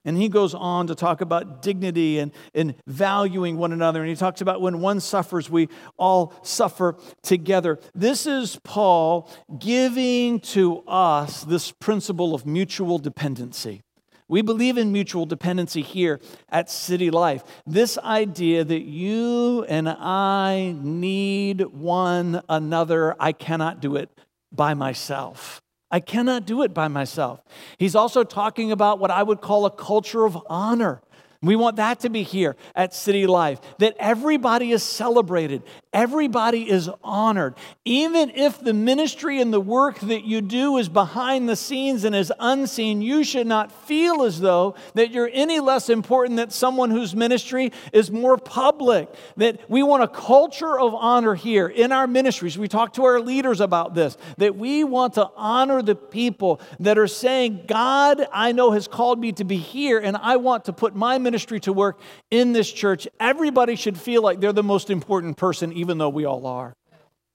[0.06, 4.02] And he goes on to talk about dignity and, and valuing one another.
[4.02, 7.80] And he talks about when one suffers, we all suffer together.
[7.94, 13.82] This is Paul giving to us this principle of mutual dependency.
[14.28, 17.44] We believe in mutual dependency here at City Life.
[17.66, 24.10] This idea that you and I need one another, I cannot do it
[24.52, 25.62] by myself.
[25.92, 27.42] I cannot do it by myself.
[27.78, 31.02] He's also talking about what I would call a culture of honor.
[31.42, 36.90] We want that to be here at City Life, that everybody is celebrated, everybody is
[37.04, 37.56] honored.
[37.84, 42.16] Even if the ministry and the work that you do is behind the scenes and
[42.16, 46.90] is unseen, you should not feel as though that you're any less important than someone
[46.90, 49.14] whose ministry is more public.
[49.38, 52.58] That we want a culture of honor here in our ministries.
[52.58, 56.98] We talk to our leaders about this, that we want to honor the people that
[56.98, 60.74] are saying, God, I know has called me to be here, and I want to
[60.74, 62.00] put my ministry to work
[62.32, 63.10] in this church.
[63.20, 66.74] Everybody should feel like they're the most important person, even though we all are.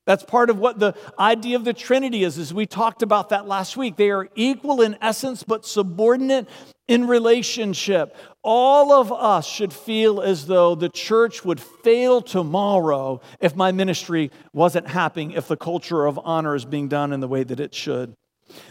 [0.07, 3.47] That's part of what the idea of the Trinity is, as we talked about that
[3.47, 3.97] last week.
[3.97, 6.49] They are equal in essence, but subordinate
[6.89, 8.17] in relationship.
[8.43, 14.31] All of us should feel as though the church would fail tomorrow if my ministry
[14.53, 17.75] wasn't happening, if the culture of honor is being done in the way that it
[17.75, 18.15] should.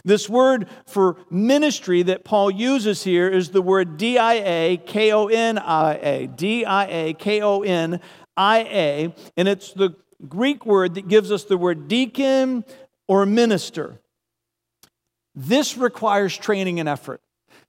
[0.04, 5.12] This word for ministry that Paul uses here is the word D I A K
[5.12, 6.26] O N I A.
[6.26, 8.00] D I A K O N
[8.36, 9.14] I A.
[9.36, 9.96] And it's the
[10.28, 12.64] Greek word that gives us the word deacon
[13.08, 14.00] or minister.
[15.34, 17.20] This requires training and effort.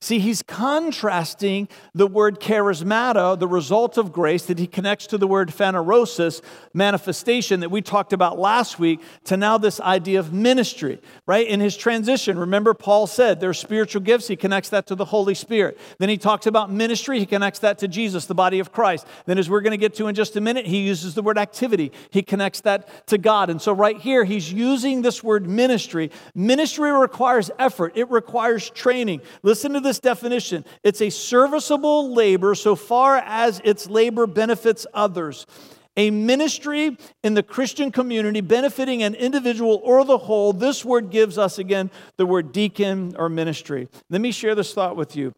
[0.04, 5.28] See, he's contrasting the word charismata, the result of grace, that he connects to the
[5.28, 6.42] word phanerosis,
[6.74, 11.46] manifestation, that we talked about last week, to now this idea of ministry, right?
[11.46, 14.28] In his transition, remember, Paul said there are spiritual gifts.
[14.28, 15.78] He connects that to the Holy Spirit.
[16.00, 17.20] Then he talks about ministry.
[17.20, 19.06] He connects that to Jesus, the body of Christ.
[19.28, 21.38] Then, as we're going to get to in just a minute, he uses the word
[21.38, 21.92] activity.
[22.10, 23.52] He connects that to God.
[23.52, 26.10] And so, right here, he's using this word ministry.
[26.34, 29.22] Ministry requires effort, it requires training.
[29.44, 34.88] Listen to this this definition it's a serviceable labor so far as its labor benefits
[34.94, 35.46] others.
[35.98, 40.54] A ministry in the Christian community benefiting an individual or the whole.
[40.54, 43.90] This word gives us again the word deacon or ministry.
[44.10, 45.34] Let me share this thought with you.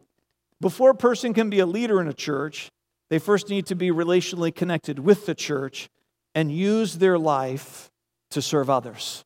[0.60, 2.70] Before a person can be a leader in a church,
[3.10, 5.88] they first need to be relationally connected with the church
[6.36, 7.90] and use their life
[8.30, 9.24] to serve others.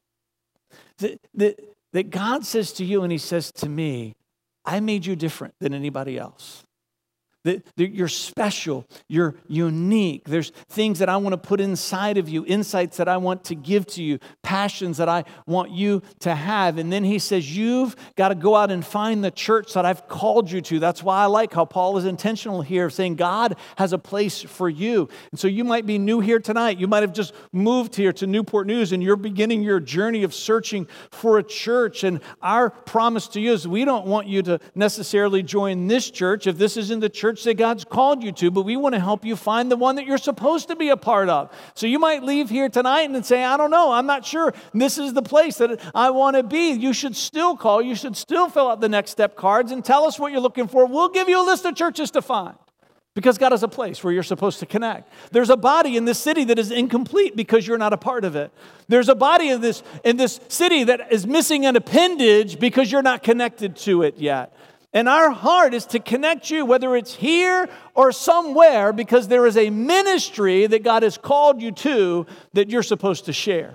[0.99, 1.61] That, that,
[1.93, 4.15] that God says to you and He says to me,
[4.69, 6.63] I made you different than anybody else.
[7.45, 10.29] That, you're special, you're unique.
[10.29, 13.55] There's things that I want to put inside of you, insights that I want to
[13.55, 16.79] give to you, passions that I want you to have.
[16.79, 20.09] And then he says, You've got to go out and find the church that I've
[20.09, 20.79] called you to.
[20.79, 24.69] That's why I like how Paul is intentional here, saying God has a place for
[24.69, 25.09] you.
[25.31, 26.79] And so you might be new here tonight.
[26.79, 30.35] You might have just moved here to Newport News and you're beginning your journey of
[30.35, 32.05] searching for a church.
[32.05, 36.47] And our promise to you is we don't want you to necessarily join this church
[36.47, 39.01] if this isn't the church church that God's called you to, but we want to
[39.01, 41.53] help you find the one that you're supposed to be a part of.
[41.75, 44.97] So you might leave here tonight and say, I don't know, I'm not sure this
[44.97, 46.71] is the place that I want to be.
[46.73, 50.07] You should still call, you should still fill out the next step cards and tell
[50.07, 50.87] us what you're looking for.
[50.87, 52.57] We'll give you a list of churches to find.
[53.15, 55.13] Because God has a place where you're supposed to connect.
[55.33, 58.37] There's a body in this city that is incomplete because you're not a part of
[58.37, 58.53] it.
[58.87, 63.03] There's a body in this, in this city that is missing an appendage because you're
[63.03, 64.55] not connected to it yet.
[64.93, 69.57] And our heart is to connect you, whether it's here or somewhere, because there is
[69.57, 73.75] a ministry that God has called you to that you're supposed to share.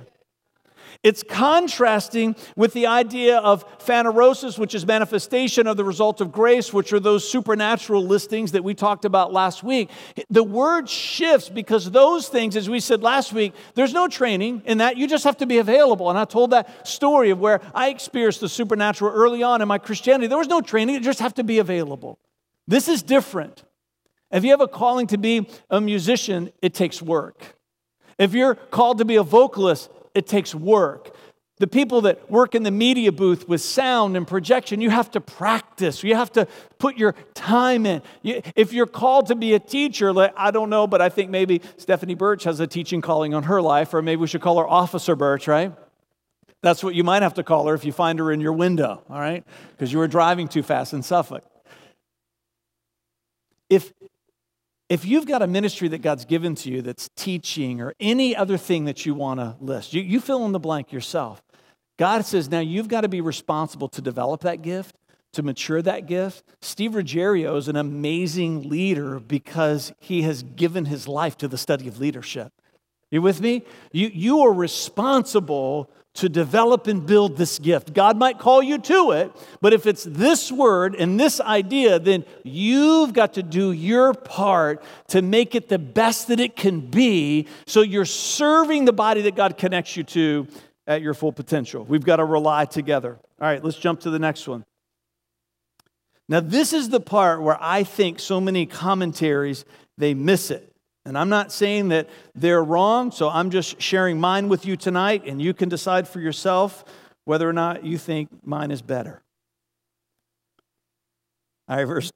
[1.04, 6.72] It's contrasting with the idea of phanerosis, which is manifestation of the result of grace,
[6.72, 9.90] which are those supernatural listings that we talked about last week.
[10.30, 14.78] The word shifts because those things, as we said last week, there's no training in
[14.78, 14.96] that.
[14.96, 16.10] You just have to be available.
[16.10, 19.80] And I told that story of where I experienced the supernatural early on in my
[19.80, 20.28] Christianity.
[20.28, 22.18] There was no training, you just have to be available.
[22.66, 23.64] This is different.
[24.32, 27.58] If you have a calling to be a musician, it takes work.
[28.18, 31.16] If you're called to be a vocalist, it takes work.
[31.58, 35.22] The people that work in the media booth with sound and projection, you have to
[35.22, 36.04] practice.
[36.04, 36.48] You have to
[36.80, 38.02] put your time in.
[38.24, 41.62] if you're called to be a teacher, like, I don't know, but I think maybe
[41.78, 44.68] Stephanie Birch has a teaching calling on her life, or maybe we should call her
[44.68, 45.72] Officer Birch, right?
[46.64, 49.04] That's what you might have to call her if you find her in your window,
[49.10, 49.46] all right?
[49.72, 51.44] Because you were driving too fast in Suffolk.
[53.70, 53.94] If
[54.94, 58.58] if you've got a ministry that God's given to you that's teaching or any other
[58.58, 61.42] thing that you want to list, you, you fill in the blank yourself.
[61.98, 64.96] God says now you've got to be responsible to develop that gift,
[65.32, 66.44] to mature that gift.
[66.62, 71.88] Steve Ruggiero is an amazing leader because he has given his life to the study
[71.88, 72.54] of leadership.
[73.10, 73.64] You with me?
[73.92, 77.94] You, you are responsible to develop and build this gift.
[77.94, 82.24] God might call you to it, but if it's this word and this idea, then
[82.44, 87.48] you've got to do your part to make it the best that it can be
[87.66, 90.48] so you're serving the body that God connects you to
[90.86, 91.84] at your full potential.
[91.84, 93.18] We've got to rely together.
[93.42, 94.64] All right, let's jump to the next one.
[96.30, 99.66] Now, this is the part where I think so many commentaries
[99.98, 100.73] they miss it.
[101.06, 105.24] And I'm not saying that they're wrong, so I'm just sharing mine with you tonight,
[105.26, 106.86] and you can decide for yourself
[107.26, 109.22] whether or not you think mine is better.
[111.68, 112.12] All right, verse,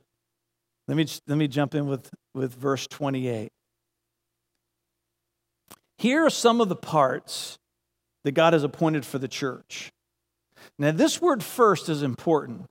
[0.87, 3.49] let me, let me jump in with, with verse 28.
[5.97, 7.57] Here are some of the parts
[8.23, 9.91] that God has appointed for the church.
[10.77, 12.65] Now, this word first is important.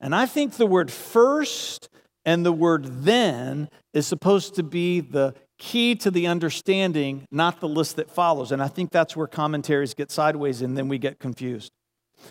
[0.00, 1.88] And I think the word first
[2.24, 7.68] and the word then is supposed to be the key to the understanding, not the
[7.68, 8.50] list that follows.
[8.50, 11.70] And I think that's where commentaries get sideways and then we get confused.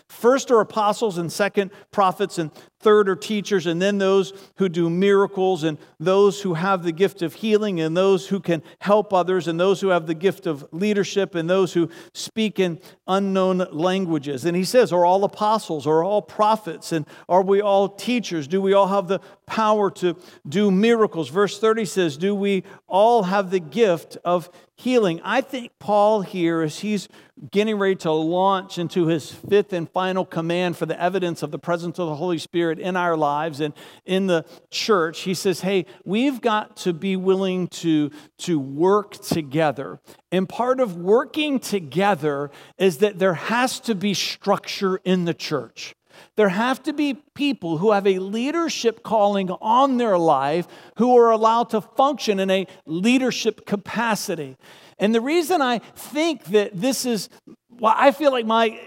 [0.08, 4.88] First are apostles, and second, prophets, and third are teachers, and then those who do
[4.88, 9.48] miracles, and those who have the gift of healing, and those who can help others,
[9.48, 14.44] and those who have the gift of leadership, and those who speak in unknown languages.
[14.44, 15.86] And he says, Are all apostles?
[15.86, 16.92] Are all prophets?
[16.92, 18.46] And are we all teachers?
[18.46, 20.16] Do we all have the power to
[20.48, 21.28] do miracles?
[21.28, 25.20] Verse 30 says, Do we all have the gift of healing?
[25.24, 27.08] I think Paul here, as he's
[27.50, 31.58] getting ready to launch into his fifth and final command for the evidence of the
[31.58, 35.86] presence of the Holy Spirit in our lives and in the church, he says, Hey,
[36.04, 40.00] we've got to be willing to, to work together.
[40.30, 45.96] And part of working together is that there has to be structure in the church.
[46.36, 51.30] There have to be people who have a leadership calling on their life who are
[51.30, 54.56] allowed to function in a leadership capacity.
[54.98, 57.28] And the reason I think that this is,
[57.70, 58.80] well, I feel like my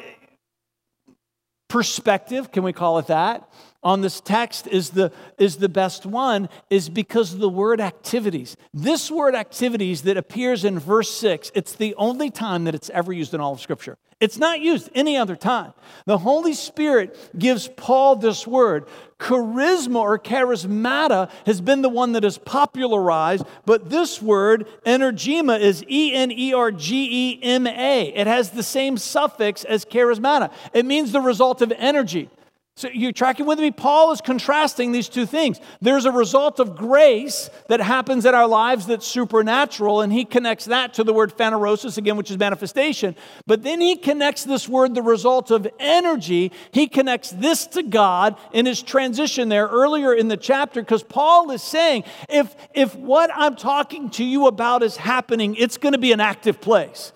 [1.70, 3.50] perspective, can we call it that,
[3.84, 8.56] on this text is the, is the best one is because the word activities.
[8.74, 13.12] This word activities that appears in verse 6, it's the only time that it's ever
[13.12, 13.98] used in all of Scripture.
[14.24, 15.74] It's not used any other time.
[16.06, 18.88] The Holy Spirit gives Paul this word.
[19.20, 25.84] Charisma or charismata has been the one that is popularized, but this word, energema, is
[25.90, 28.14] E N E R G E M A.
[28.16, 30.54] It has the same suffix as charismata.
[30.74, 32.30] It means the result of energy.
[32.76, 33.70] So you're tracking with me?
[33.70, 35.62] Paul is contrasting these two things.
[35.80, 40.66] There's a result of grace that happens in our lives that's supernatural, and he connects
[40.66, 43.16] that to the word phanerosis again, which is manifestation.
[43.46, 46.52] But then he connects this word, the result of energy.
[46.72, 51.52] He connects this to God in his transition there earlier in the chapter, because Paul
[51.52, 56.00] is saying, if, if what I'm talking to you about is happening, it's going to
[56.00, 57.14] be an active place.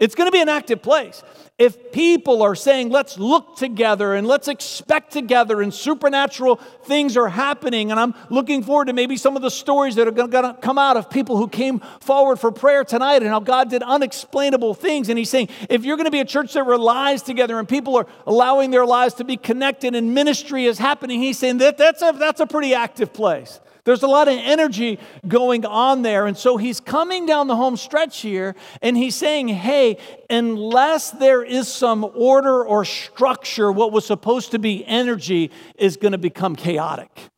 [0.00, 1.22] It's going to be an active place.
[1.58, 7.28] If people are saying, let's look together and let's expect together, and supernatural things are
[7.28, 10.56] happening, and I'm looking forward to maybe some of the stories that are going to
[10.62, 14.72] come out of people who came forward for prayer tonight and how God did unexplainable
[14.72, 15.10] things.
[15.10, 17.94] And He's saying, if you're going to be a church that relies together and people
[17.96, 22.00] are allowing their lives to be connected and ministry is happening, He's saying that that's
[22.00, 23.60] a, that's a pretty active place.
[23.84, 26.26] There's a lot of energy going on there.
[26.26, 31.42] And so he's coming down the home stretch here and he's saying, hey, unless there
[31.42, 36.56] is some order or structure, what was supposed to be energy is going to become
[36.56, 37.30] chaotic.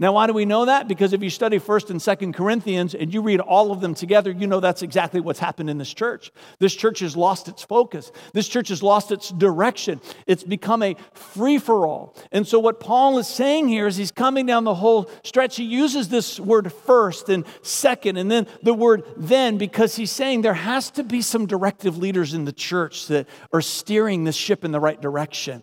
[0.00, 0.88] Now, why do we know that?
[0.88, 4.30] Because if you study 1st and 2nd Corinthians and you read all of them together,
[4.30, 6.32] you know that's exactly what's happened in this church.
[6.58, 8.10] This church has lost its focus.
[8.32, 10.00] This church has lost its direction.
[10.26, 12.16] It's become a free for all.
[12.32, 15.56] And so, what Paul is saying here is he's coming down the whole stretch.
[15.56, 20.40] He uses this word first and second, and then the word then, because he's saying
[20.40, 24.64] there has to be some directive leaders in the church that are steering this ship
[24.64, 25.62] in the right direction.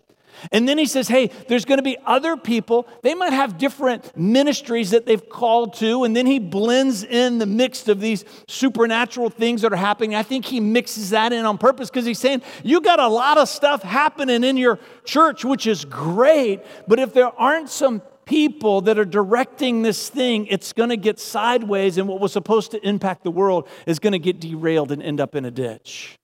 [0.52, 2.86] And then he says, hey, there's going to be other people.
[3.02, 6.04] They might have different ministries that they've called to.
[6.04, 10.14] And then he blends in the mix of these supernatural things that are happening.
[10.14, 13.38] I think he mixes that in on purpose because he's saying, you got a lot
[13.38, 16.60] of stuff happening in your church, which is great.
[16.86, 21.18] But if there aren't some people that are directing this thing, it's going to get
[21.18, 21.96] sideways.
[21.96, 25.20] And what was supposed to impact the world is going to get derailed and end
[25.20, 26.17] up in a ditch.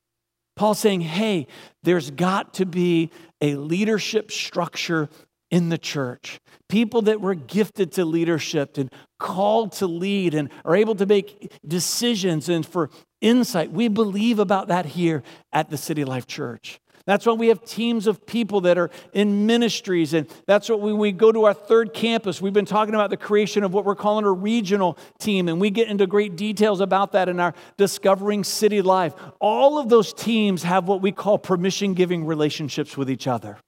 [0.57, 1.47] Paul's saying, hey,
[1.83, 5.09] there's got to be a leadership structure
[5.51, 6.41] in the church.
[6.69, 11.53] People that were gifted to leadership and called to lead and are able to make
[11.67, 12.91] decisions and for
[13.21, 13.71] insight.
[13.71, 16.81] We believe about that here at the City Life Church.
[17.07, 20.15] That's why we have teams of people that are in ministries.
[20.15, 22.41] And that's what we, we go to our third campus.
[22.41, 25.49] We've been talking about the creation of what we're calling a regional team.
[25.49, 29.13] And we get into great details about that in our Discovering City Life.
[29.39, 33.59] All of those teams have what we call permission giving relationships with each other.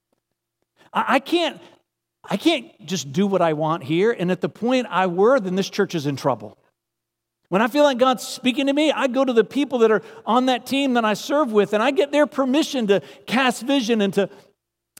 [0.92, 1.60] I can't.
[2.28, 4.10] I can't just do what I want here.
[4.10, 6.58] And at the point I were, then this church is in trouble.
[7.48, 10.02] When I feel like God's speaking to me, I go to the people that are
[10.24, 14.00] on that team that I serve with and I get their permission to cast vision
[14.00, 14.28] and to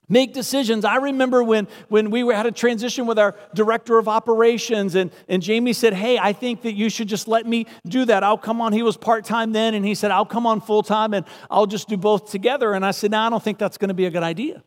[0.09, 0.85] make decisions.
[0.85, 5.41] I remember when, when we had a transition with our director of operations, and, and
[5.41, 8.23] Jamie said, Hey, I think that you should just let me do that.
[8.23, 8.73] I'll come on.
[8.73, 11.67] He was part time then, and he said, I'll come on full time and I'll
[11.67, 12.73] just do both together.
[12.73, 14.63] And I said, No, I don't think that's going to be a good idea.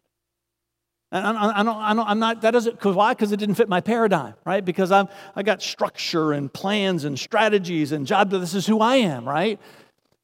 [1.13, 3.15] And I, don't, I don't, I'm not, that doesn't, cause why?
[3.15, 4.65] Because it didn't fit my paradigm, right?
[4.65, 8.97] Because I'm, I got structure and plans and strategies and job, this is who I
[8.97, 9.59] am, right?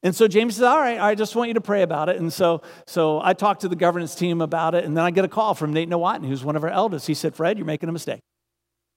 [0.03, 2.17] And so James says, all right, I just want you to pray about it.
[2.17, 5.25] And so, so I talked to the governance team about it, and then I get
[5.25, 7.05] a call from Nate Nowatton, who's one of our elders.
[7.05, 8.21] He said, Fred, you're making a mistake.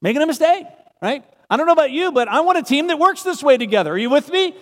[0.02, 0.66] Making a mistake,
[1.02, 1.24] right?
[1.48, 3.92] I don't know about you, but I want a team that works this way together.
[3.92, 4.54] Are you with me?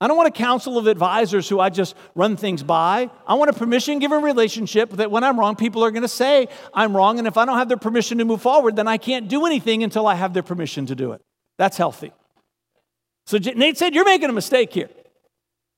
[0.00, 3.10] I don't want a council of advisors who I just run things by.
[3.26, 6.48] I want a permission given relationship that when I'm wrong, people are going to say
[6.74, 7.18] I'm wrong.
[7.18, 9.82] And if I don't have their permission to move forward, then I can't do anything
[9.82, 11.22] until I have their permission to do it.
[11.56, 12.12] That's healthy.
[13.26, 14.90] So Nate said, You're making a mistake here.
[14.92, 15.02] I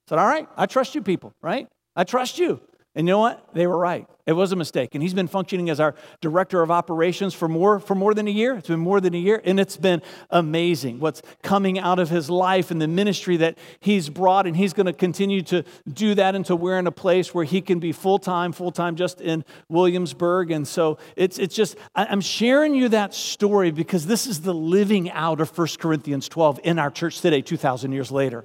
[0.09, 1.69] said, All right, I trust you people, right?
[1.95, 2.61] I trust you.
[2.97, 3.55] And you know what?
[3.55, 4.09] They were right.
[4.29, 4.95] It was a mistake.
[4.95, 8.31] And he's been functioning as our director of operations for more, for more than a
[8.31, 8.57] year.
[8.57, 9.41] It's been more than a year.
[9.43, 14.11] And it's been amazing what's coming out of his life and the ministry that he's
[14.11, 14.47] brought.
[14.47, 17.63] And he's going to continue to do that until we're in a place where he
[17.63, 20.51] can be full time, full time just in Williamsburg.
[20.51, 25.11] And so it's, it's just, I'm sharing you that story because this is the living
[25.11, 28.45] out of 1 Corinthians 12 in our church today, 2,000 years later.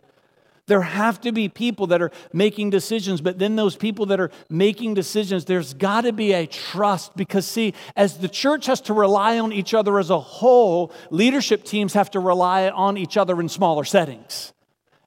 [0.67, 4.31] There have to be people that are making decisions, but then those people that are
[4.49, 8.93] making decisions, there's got to be a trust because, see, as the church has to
[8.93, 13.41] rely on each other as a whole, leadership teams have to rely on each other
[13.41, 14.53] in smaller settings.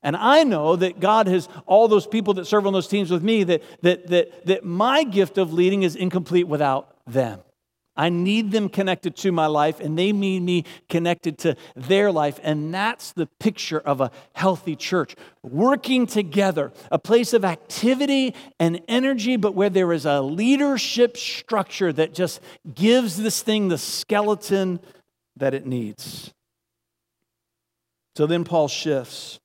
[0.02, 3.22] And I know that God has all those people that serve on those teams with
[3.22, 7.40] me, that, that, that, that my gift of leading is incomplete without them.
[7.96, 12.38] I need them connected to my life, and they need me connected to their life.
[12.42, 18.80] And that's the picture of a healthy church working together, a place of activity and
[18.88, 22.40] energy, but where there is a leadership structure that just
[22.74, 24.80] gives this thing the skeleton
[25.36, 26.32] that it needs.
[28.16, 29.38] So then Paul shifts.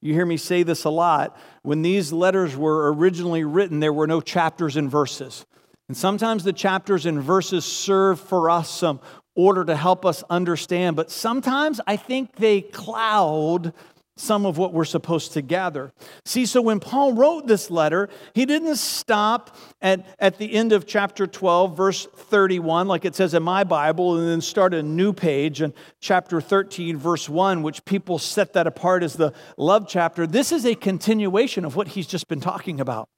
[0.00, 1.36] You hear me say this a lot.
[1.62, 5.46] When these letters were originally written, there were no chapters and verses.
[5.88, 9.00] And sometimes the chapters and verses serve for us some
[9.36, 13.74] order to help us understand, but sometimes I think they cloud
[14.16, 15.92] some of what we're supposed to gather.
[16.24, 20.86] See, so when Paul wrote this letter, he didn't stop at, at the end of
[20.86, 25.12] chapter 12, verse 31, like it says in my Bible, and then start a new
[25.12, 30.26] page in chapter 13, verse 1, which people set that apart as the love chapter.
[30.26, 33.08] This is a continuation of what he's just been talking about.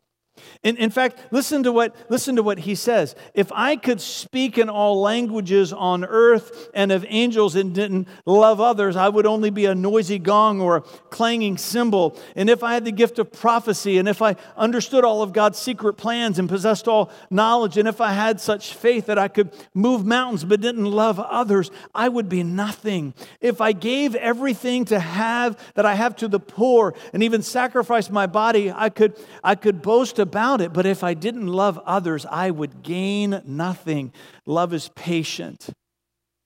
[0.62, 3.14] In, in fact, listen to, what, listen to what he says.
[3.34, 8.60] If I could speak in all languages on earth and of angels and didn't love
[8.60, 12.18] others, I would only be a noisy gong or a clanging cymbal.
[12.34, 15.58] And if I had the gift of prophecy, and if I understood all of God's
[15.58, 19.52] secret plans and possessed all knowledge, and if I had such faith that I could
[19.74, 23.14] move mountains but didn't love others, I would be nothing.
[23.40, 28.10] If I gave everything to have that I have to the poor and even sacrificed
[28.10, 32.26] my body, I could, I could boast about it, but if I didn't love others,
[32.26, 34.12] I would gain nothing.
[34.44, 35.68] Love is patient.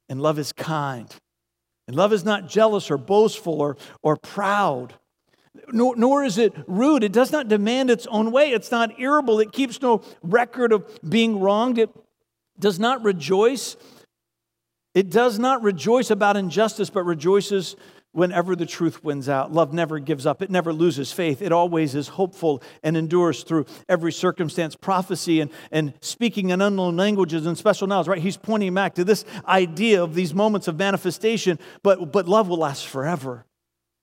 [0.08, 1.08] And love is kind.
[1.88, 4.94] And love is not jealous or boastful or, or proud.
[5.72, 7.02] Nor, nor, is it rude.
[7.02, 8.50] It does not demand its own way.
[8.50, 9.40] It's not irritable.
[9.40, 11.78] It keeps no record of being wronged.
[11.78, 11.90] It
[12.58, 13.76] does not rejoice.
[14.94, 17.76] It does not rejoice about injustice, but rejoices
[18.12, 19.52] whenever the truth wins out.
[19.52, 21.42] Love never gives up, it never loses faith.
[21.42, 24.76] It always is hopeful and endures through every circumstance.
[24.76, 28.22] Prophecy and, and speaking in unknown languages and special knowledge, right?
[28.22, 32.58] He's pointing back to this idea of these moments of manifestation, but, but love will
[32.58, 33.46] last forever.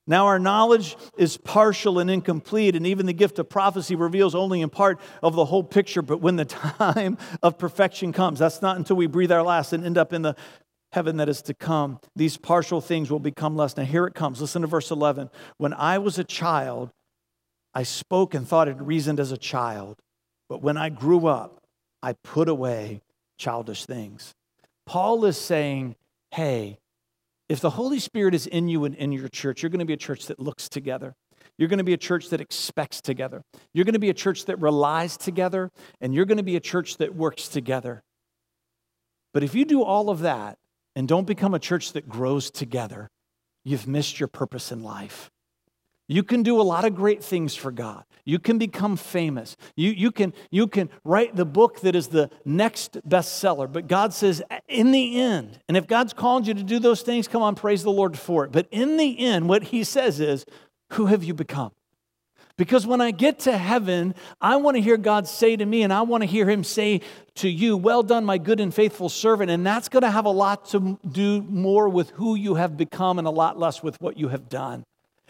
[0.10, 4.62] Now, our knowledge is partial and incomplete, and even the gift of prophecy reveals only
[4.62, 6.02] in part of the whole picture.
[6.02, 9.86] But when the time of perfection comes, that's not until we breathe our last and
[9.86, 10.38] end up in the
[10.92, 13.76] heaven that is to come, these partial things will become less.
[13.76, 14.42] Now, here it comes.
[14.42, 15.30] Listen to verse 11.
[15.58, 16.92] When I was a child,
[17.74, 19.98] I spoke and thought and reasoned as a child,
[20.50, 21.62] but when I grew up,
[22.02, 23.02] I put away
[23.38, 24.34] childish things.
[24.86, 25.96] Paul is saying,
[26.32, 26.80] hey,
[27.50, 29.94] if the Holy Spirit is in you and in your church, you're going to be
[29.94, 31.14] a church that looks together.
[31.58, 33.42] You're going to be a church that expects together.
[33.74, 35.72] You're going to be a church that relies together,
[36.02, 38.04] and you're going to be a church that works together.
[39.34, 40.58] But if you do all of that
[40.98, 43.08] and don't become a church that grows together,
[43.64, 45.30] you've missed your purpose in life.
[46.08, 48.04] You can do a lot of great things for God.
[48.26, 49.56] You can become famous.
[49.76, 53.72] You, you, can, you can write the book that is the next bestseller.
[53.72, 57.28] But God says, in the end, and if God's called you to do those things,
[57.28, 58.52] come on, praise the Lord for it.
[58.52, 60.48] But in the end, what He says is,
[60.94, 61.74] who have you become?
[62.58, 65.94] Because when I get to heaven, I want to hear God say to me, and
[65.94, 67.02] I want to hear Him say
[67.36, 69.52] to you, Well done, my good and faithful servant.
[69.52, 73.20] And that's going to have a lot to do more with who you have become
[73.20, 74.84] and a lot less with what you have done.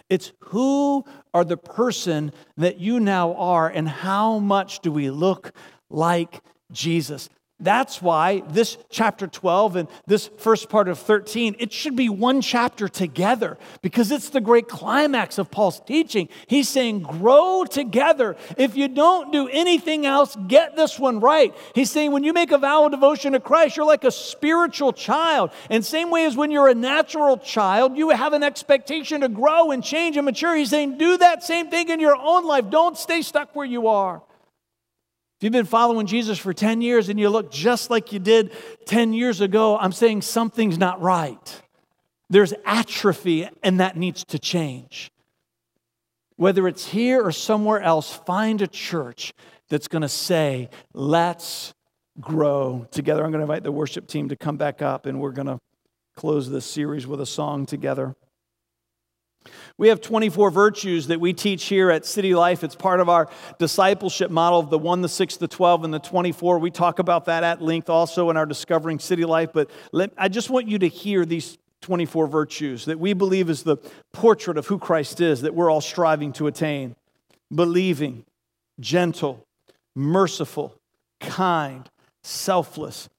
[0.10, 1.04] It's who
[1.34, 5.52] are the person that you now are, and how much do we look
[5.90, 7.30] like Jesus?
[7.60, 12.41] That's why this chapter 12 and this first part of 13, it should be one
[12.41, 16.30] chapter together because it's the great climax of Paul's teaching.
[16.45, 18.36] He's saying, grow together.
[18.58, 21.55] If you don't do anything else, get this one right.
[21.74, 24.93] He's saying, when you make a vow of devotion to Christ, you're like a spiritual
[24.93, 25.49] child.
[25.72, 29.72] And same way as when you're a natural child, you have an expectation to grow
[29.72, 30.55] and change and mature.
[30.55, 32.70] He's saying, do that same thing in your own life.
[32.70, 34.22] Don't stay stuck where you are.
[35.38, 38.52] If you've been following Jesus for 10 years and you look just like you did
[38.86, 41.62] 10 years ago, I'm saying something's not right.
[42.28, 45.12] There's atrophy, and that needs to change.
[46.38, 49.32] Whether it's here or somewhere else, find a church
[49.70, 51.76] that's going to say, let's
[52.20, 53.24] grow together.
[53.24, 55.60] I'm going to invite the worship team to come back up, and we're going to
[56.16, 58.16] close this series with a song together.
[59.78, 62.64] We have 24 virtues that we teach here at City Life.
[62.64, 63.30] It's part of our
[63.60, 66.60] discipleship model of the 1, the 6, the 12, and the 24.
[66.60, 69.52] We talk about that at length also in our Discovering City Life.
[69.54, 73.64] But let, I just want you to hear these 24 virtues that we believe is
[73.64, 73.78] the
[74.14, 76.95] portrait of who Christ is that we're all striving to attain
[77.54, 78.26] believing,
[78.80, 79.45] gentle,
[79.95, 80.76] merciful,
[81.20, 81.89] kind,
[82.24, 83.10] selfless,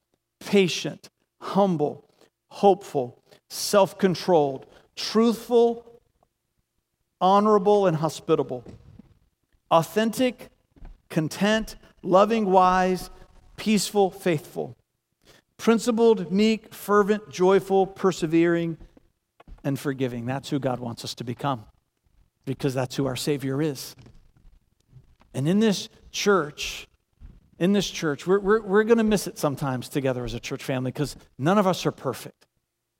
[0.41, 1.09] patient,
[1.41, 2.05] humble,
[2.51, 3.19] hopeful,
[3.49, 4.67] self controlled,
[4.97, 5.85] truthful,
[7.21, 8.65] honorable, and hospitable,
[9.71, 10.51] authentic,
[11.09, 13.11] content, loving, wise,
[13.57, 14.77] peaceful, faithful,
[15.57, 18.77] principled, meek, fervent, joyful, persevering,
[19.65, 20.27] and forgiving.
[20.27, 21.65] That's who God wants us to become
[22.45, 23.95] because that's who our Savior is.
[25.35, 26.89] And in this church,
[27.59, 30.65] in this church, we're, we're, we're going to miss it sometimes together as a church
[30.65, 32.47] family because none of us are perfect.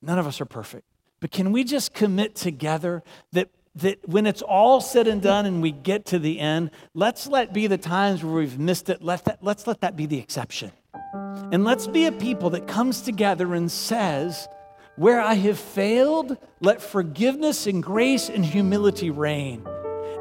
[0.01, 0.85] None of us are perfect.
[1.19, 3.49] But can we just commit together that
[3.81, 7.53] that when it's all said and done and we get to the end, let's let
[7.53, 9.01] be the times where we've missed it.
[9.01, 10.71] Let that, let's let that be the exception.
[11.51, 14.47] And let's be a people that comes together and says,
[14.97, 19.65] Where I have failed, let forgiveness and grace and humility reign.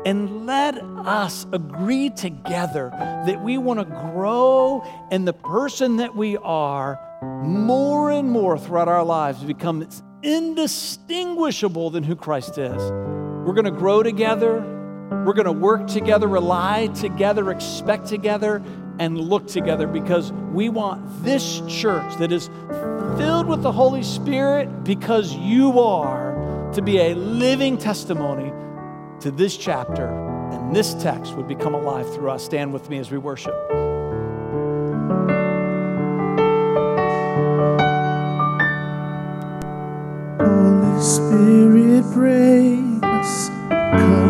[0.06, 2.90] And let us agree together
[3.26, 6.98] that we want to grow in the person that we are
[7.44, 9.86] more and more throughout our lives to become
[10.22, 12.80] indistinguishable than who Christ is.
[13.49, 14.61] We're going to grow together.
[15.24, 18.62] We're going to work together, rely together, expect together,
[18.99, 22.51] and look together because we want this church that is
[23.16, 28.53] filled with the Holy Spirit because you are to be a living testimony
[29.20, 30.09] to this chapter
[30.53, 32.44] and this text would become alive through us.
[32.44, 33.55] Stand with me as we worship.
[40.38, 42.88] Holy Spirit break
[43.28, 44.27] us, come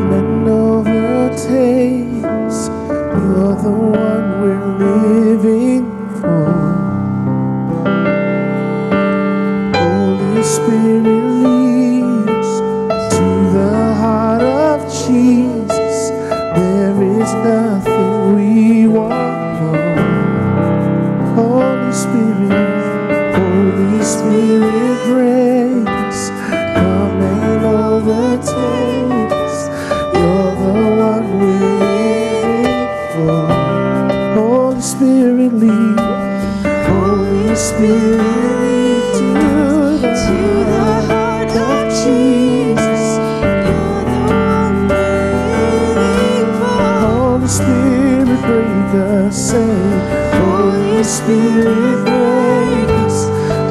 [51.28, 53.26] Spirit break us,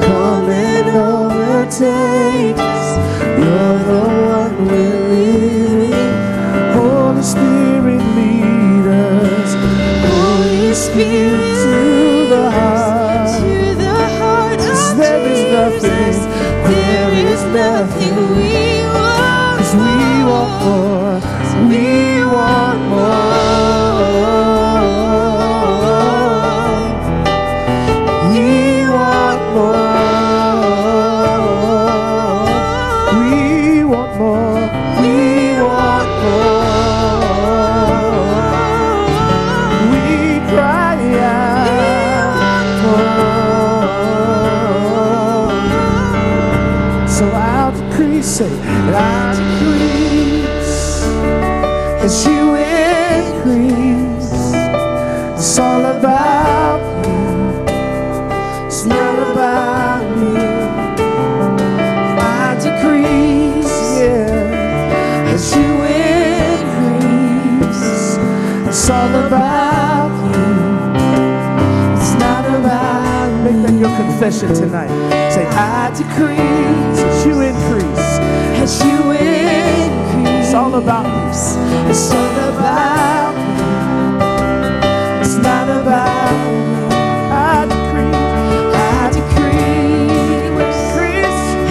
[0.06, 2.86] come and overtake us.
[3.42, 6.14] You're the one we're living.
[6.78, 9.52] Holy Spirit, lead us.
[10.06, 13.42] Holy Spirit, to the heart.
[13.42, 16.18] To the heart of there is nothing.
[16.70, 18.47] There is nothing we
[74.40, 74.90] declaration tonight.
[75.32, 78.20] Say, I decree as you increase.
[78.62, 80.46] As you increase.
[80.46, 81.90] It's all about you.
[81.90, 83.42] It's all about me.
[85.22, 86.94] It's not about me.
[87.32, 88.16] I decrease.
[88.76, 90.06] I decrease.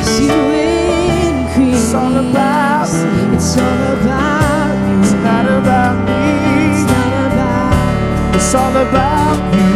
[0.00, 0.38] As you
[1.30, 1.84] increase.
[1.84, 3.36] It's all about me.
[3.36, 5.00] It's all about you.
[5.02, 6.22] It's not about me.
[8.36, 9.75] It's all about you.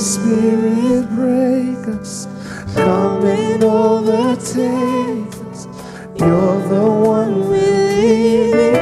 [0.00, 2.26] Spirit, break us.
[2.74, 5.66] Come and overtake us.
[6.16, 7.60] You're the one we
[8.50, 8.80] live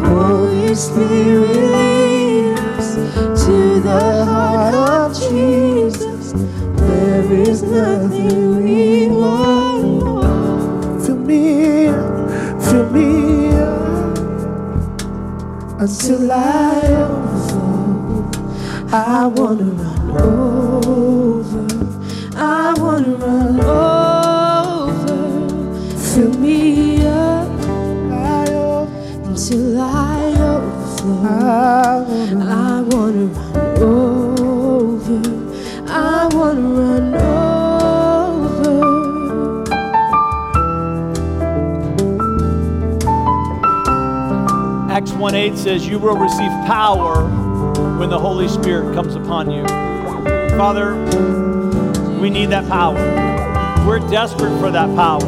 [0.00, 0.08] for.
[0.08, 1.51] Holy Spirit.
[15.82, 18.30] until I overflow.
[18.92, 19.71] I wanna
[45.22, 47.28] 1 8 says, You will receive power
[47.96, 49.64] when the Holy Spirit comes upon you.
[50.58, 50.96] Father,
[52.18, 52.96] we need that power.
[53.86, 55.24] We're desperate for that power.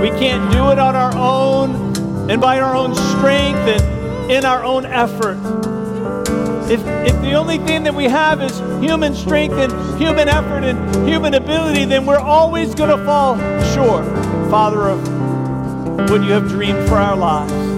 [0.00, 4.62] We can't do it on our own and by our own strength and in our
[4.62, 5.38] own effort.
[6.70, 11.08] If, if the only thing that we have is human strength and human effort and
[11.08, 13.36] human ability, then we're always going to fall
[13.74, 14.04] short,
[14.48, 17.69] Father, of what you have dreamed for our lives.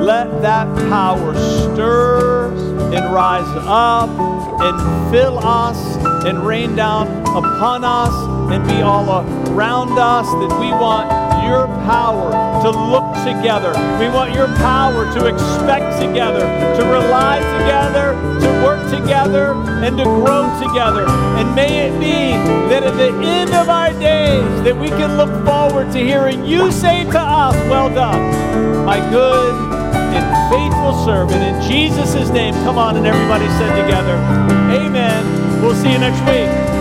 [0.00, 2.52] Let that power stir
[2.94, 4.10] and rise up
[4.60, 8.12] and fill us and rain down upon us
[8.52, 9.08] and be all
[9.50, 11.08] around us that we want
[11.44, 12.30] your power
[12.62, 13.72] to look together.
[13.98, 19.52] We want your power to expect together, to rely together, to work together,
[19.84, 21.06] and to grow together.
[21.08, 22.32] And may it be
[22.70, 26.72] that at the end of our days that we can look forward to hearing you
[26.72, 29.63] say to us, well done, my good
[30.14, 31.42] and faithful servant.
[31.42, 34.16] In Jesus' name, come on, and everybody said together,
[34.70, 35.62] Amen.
[35.62, 36.73] We'll see you next week.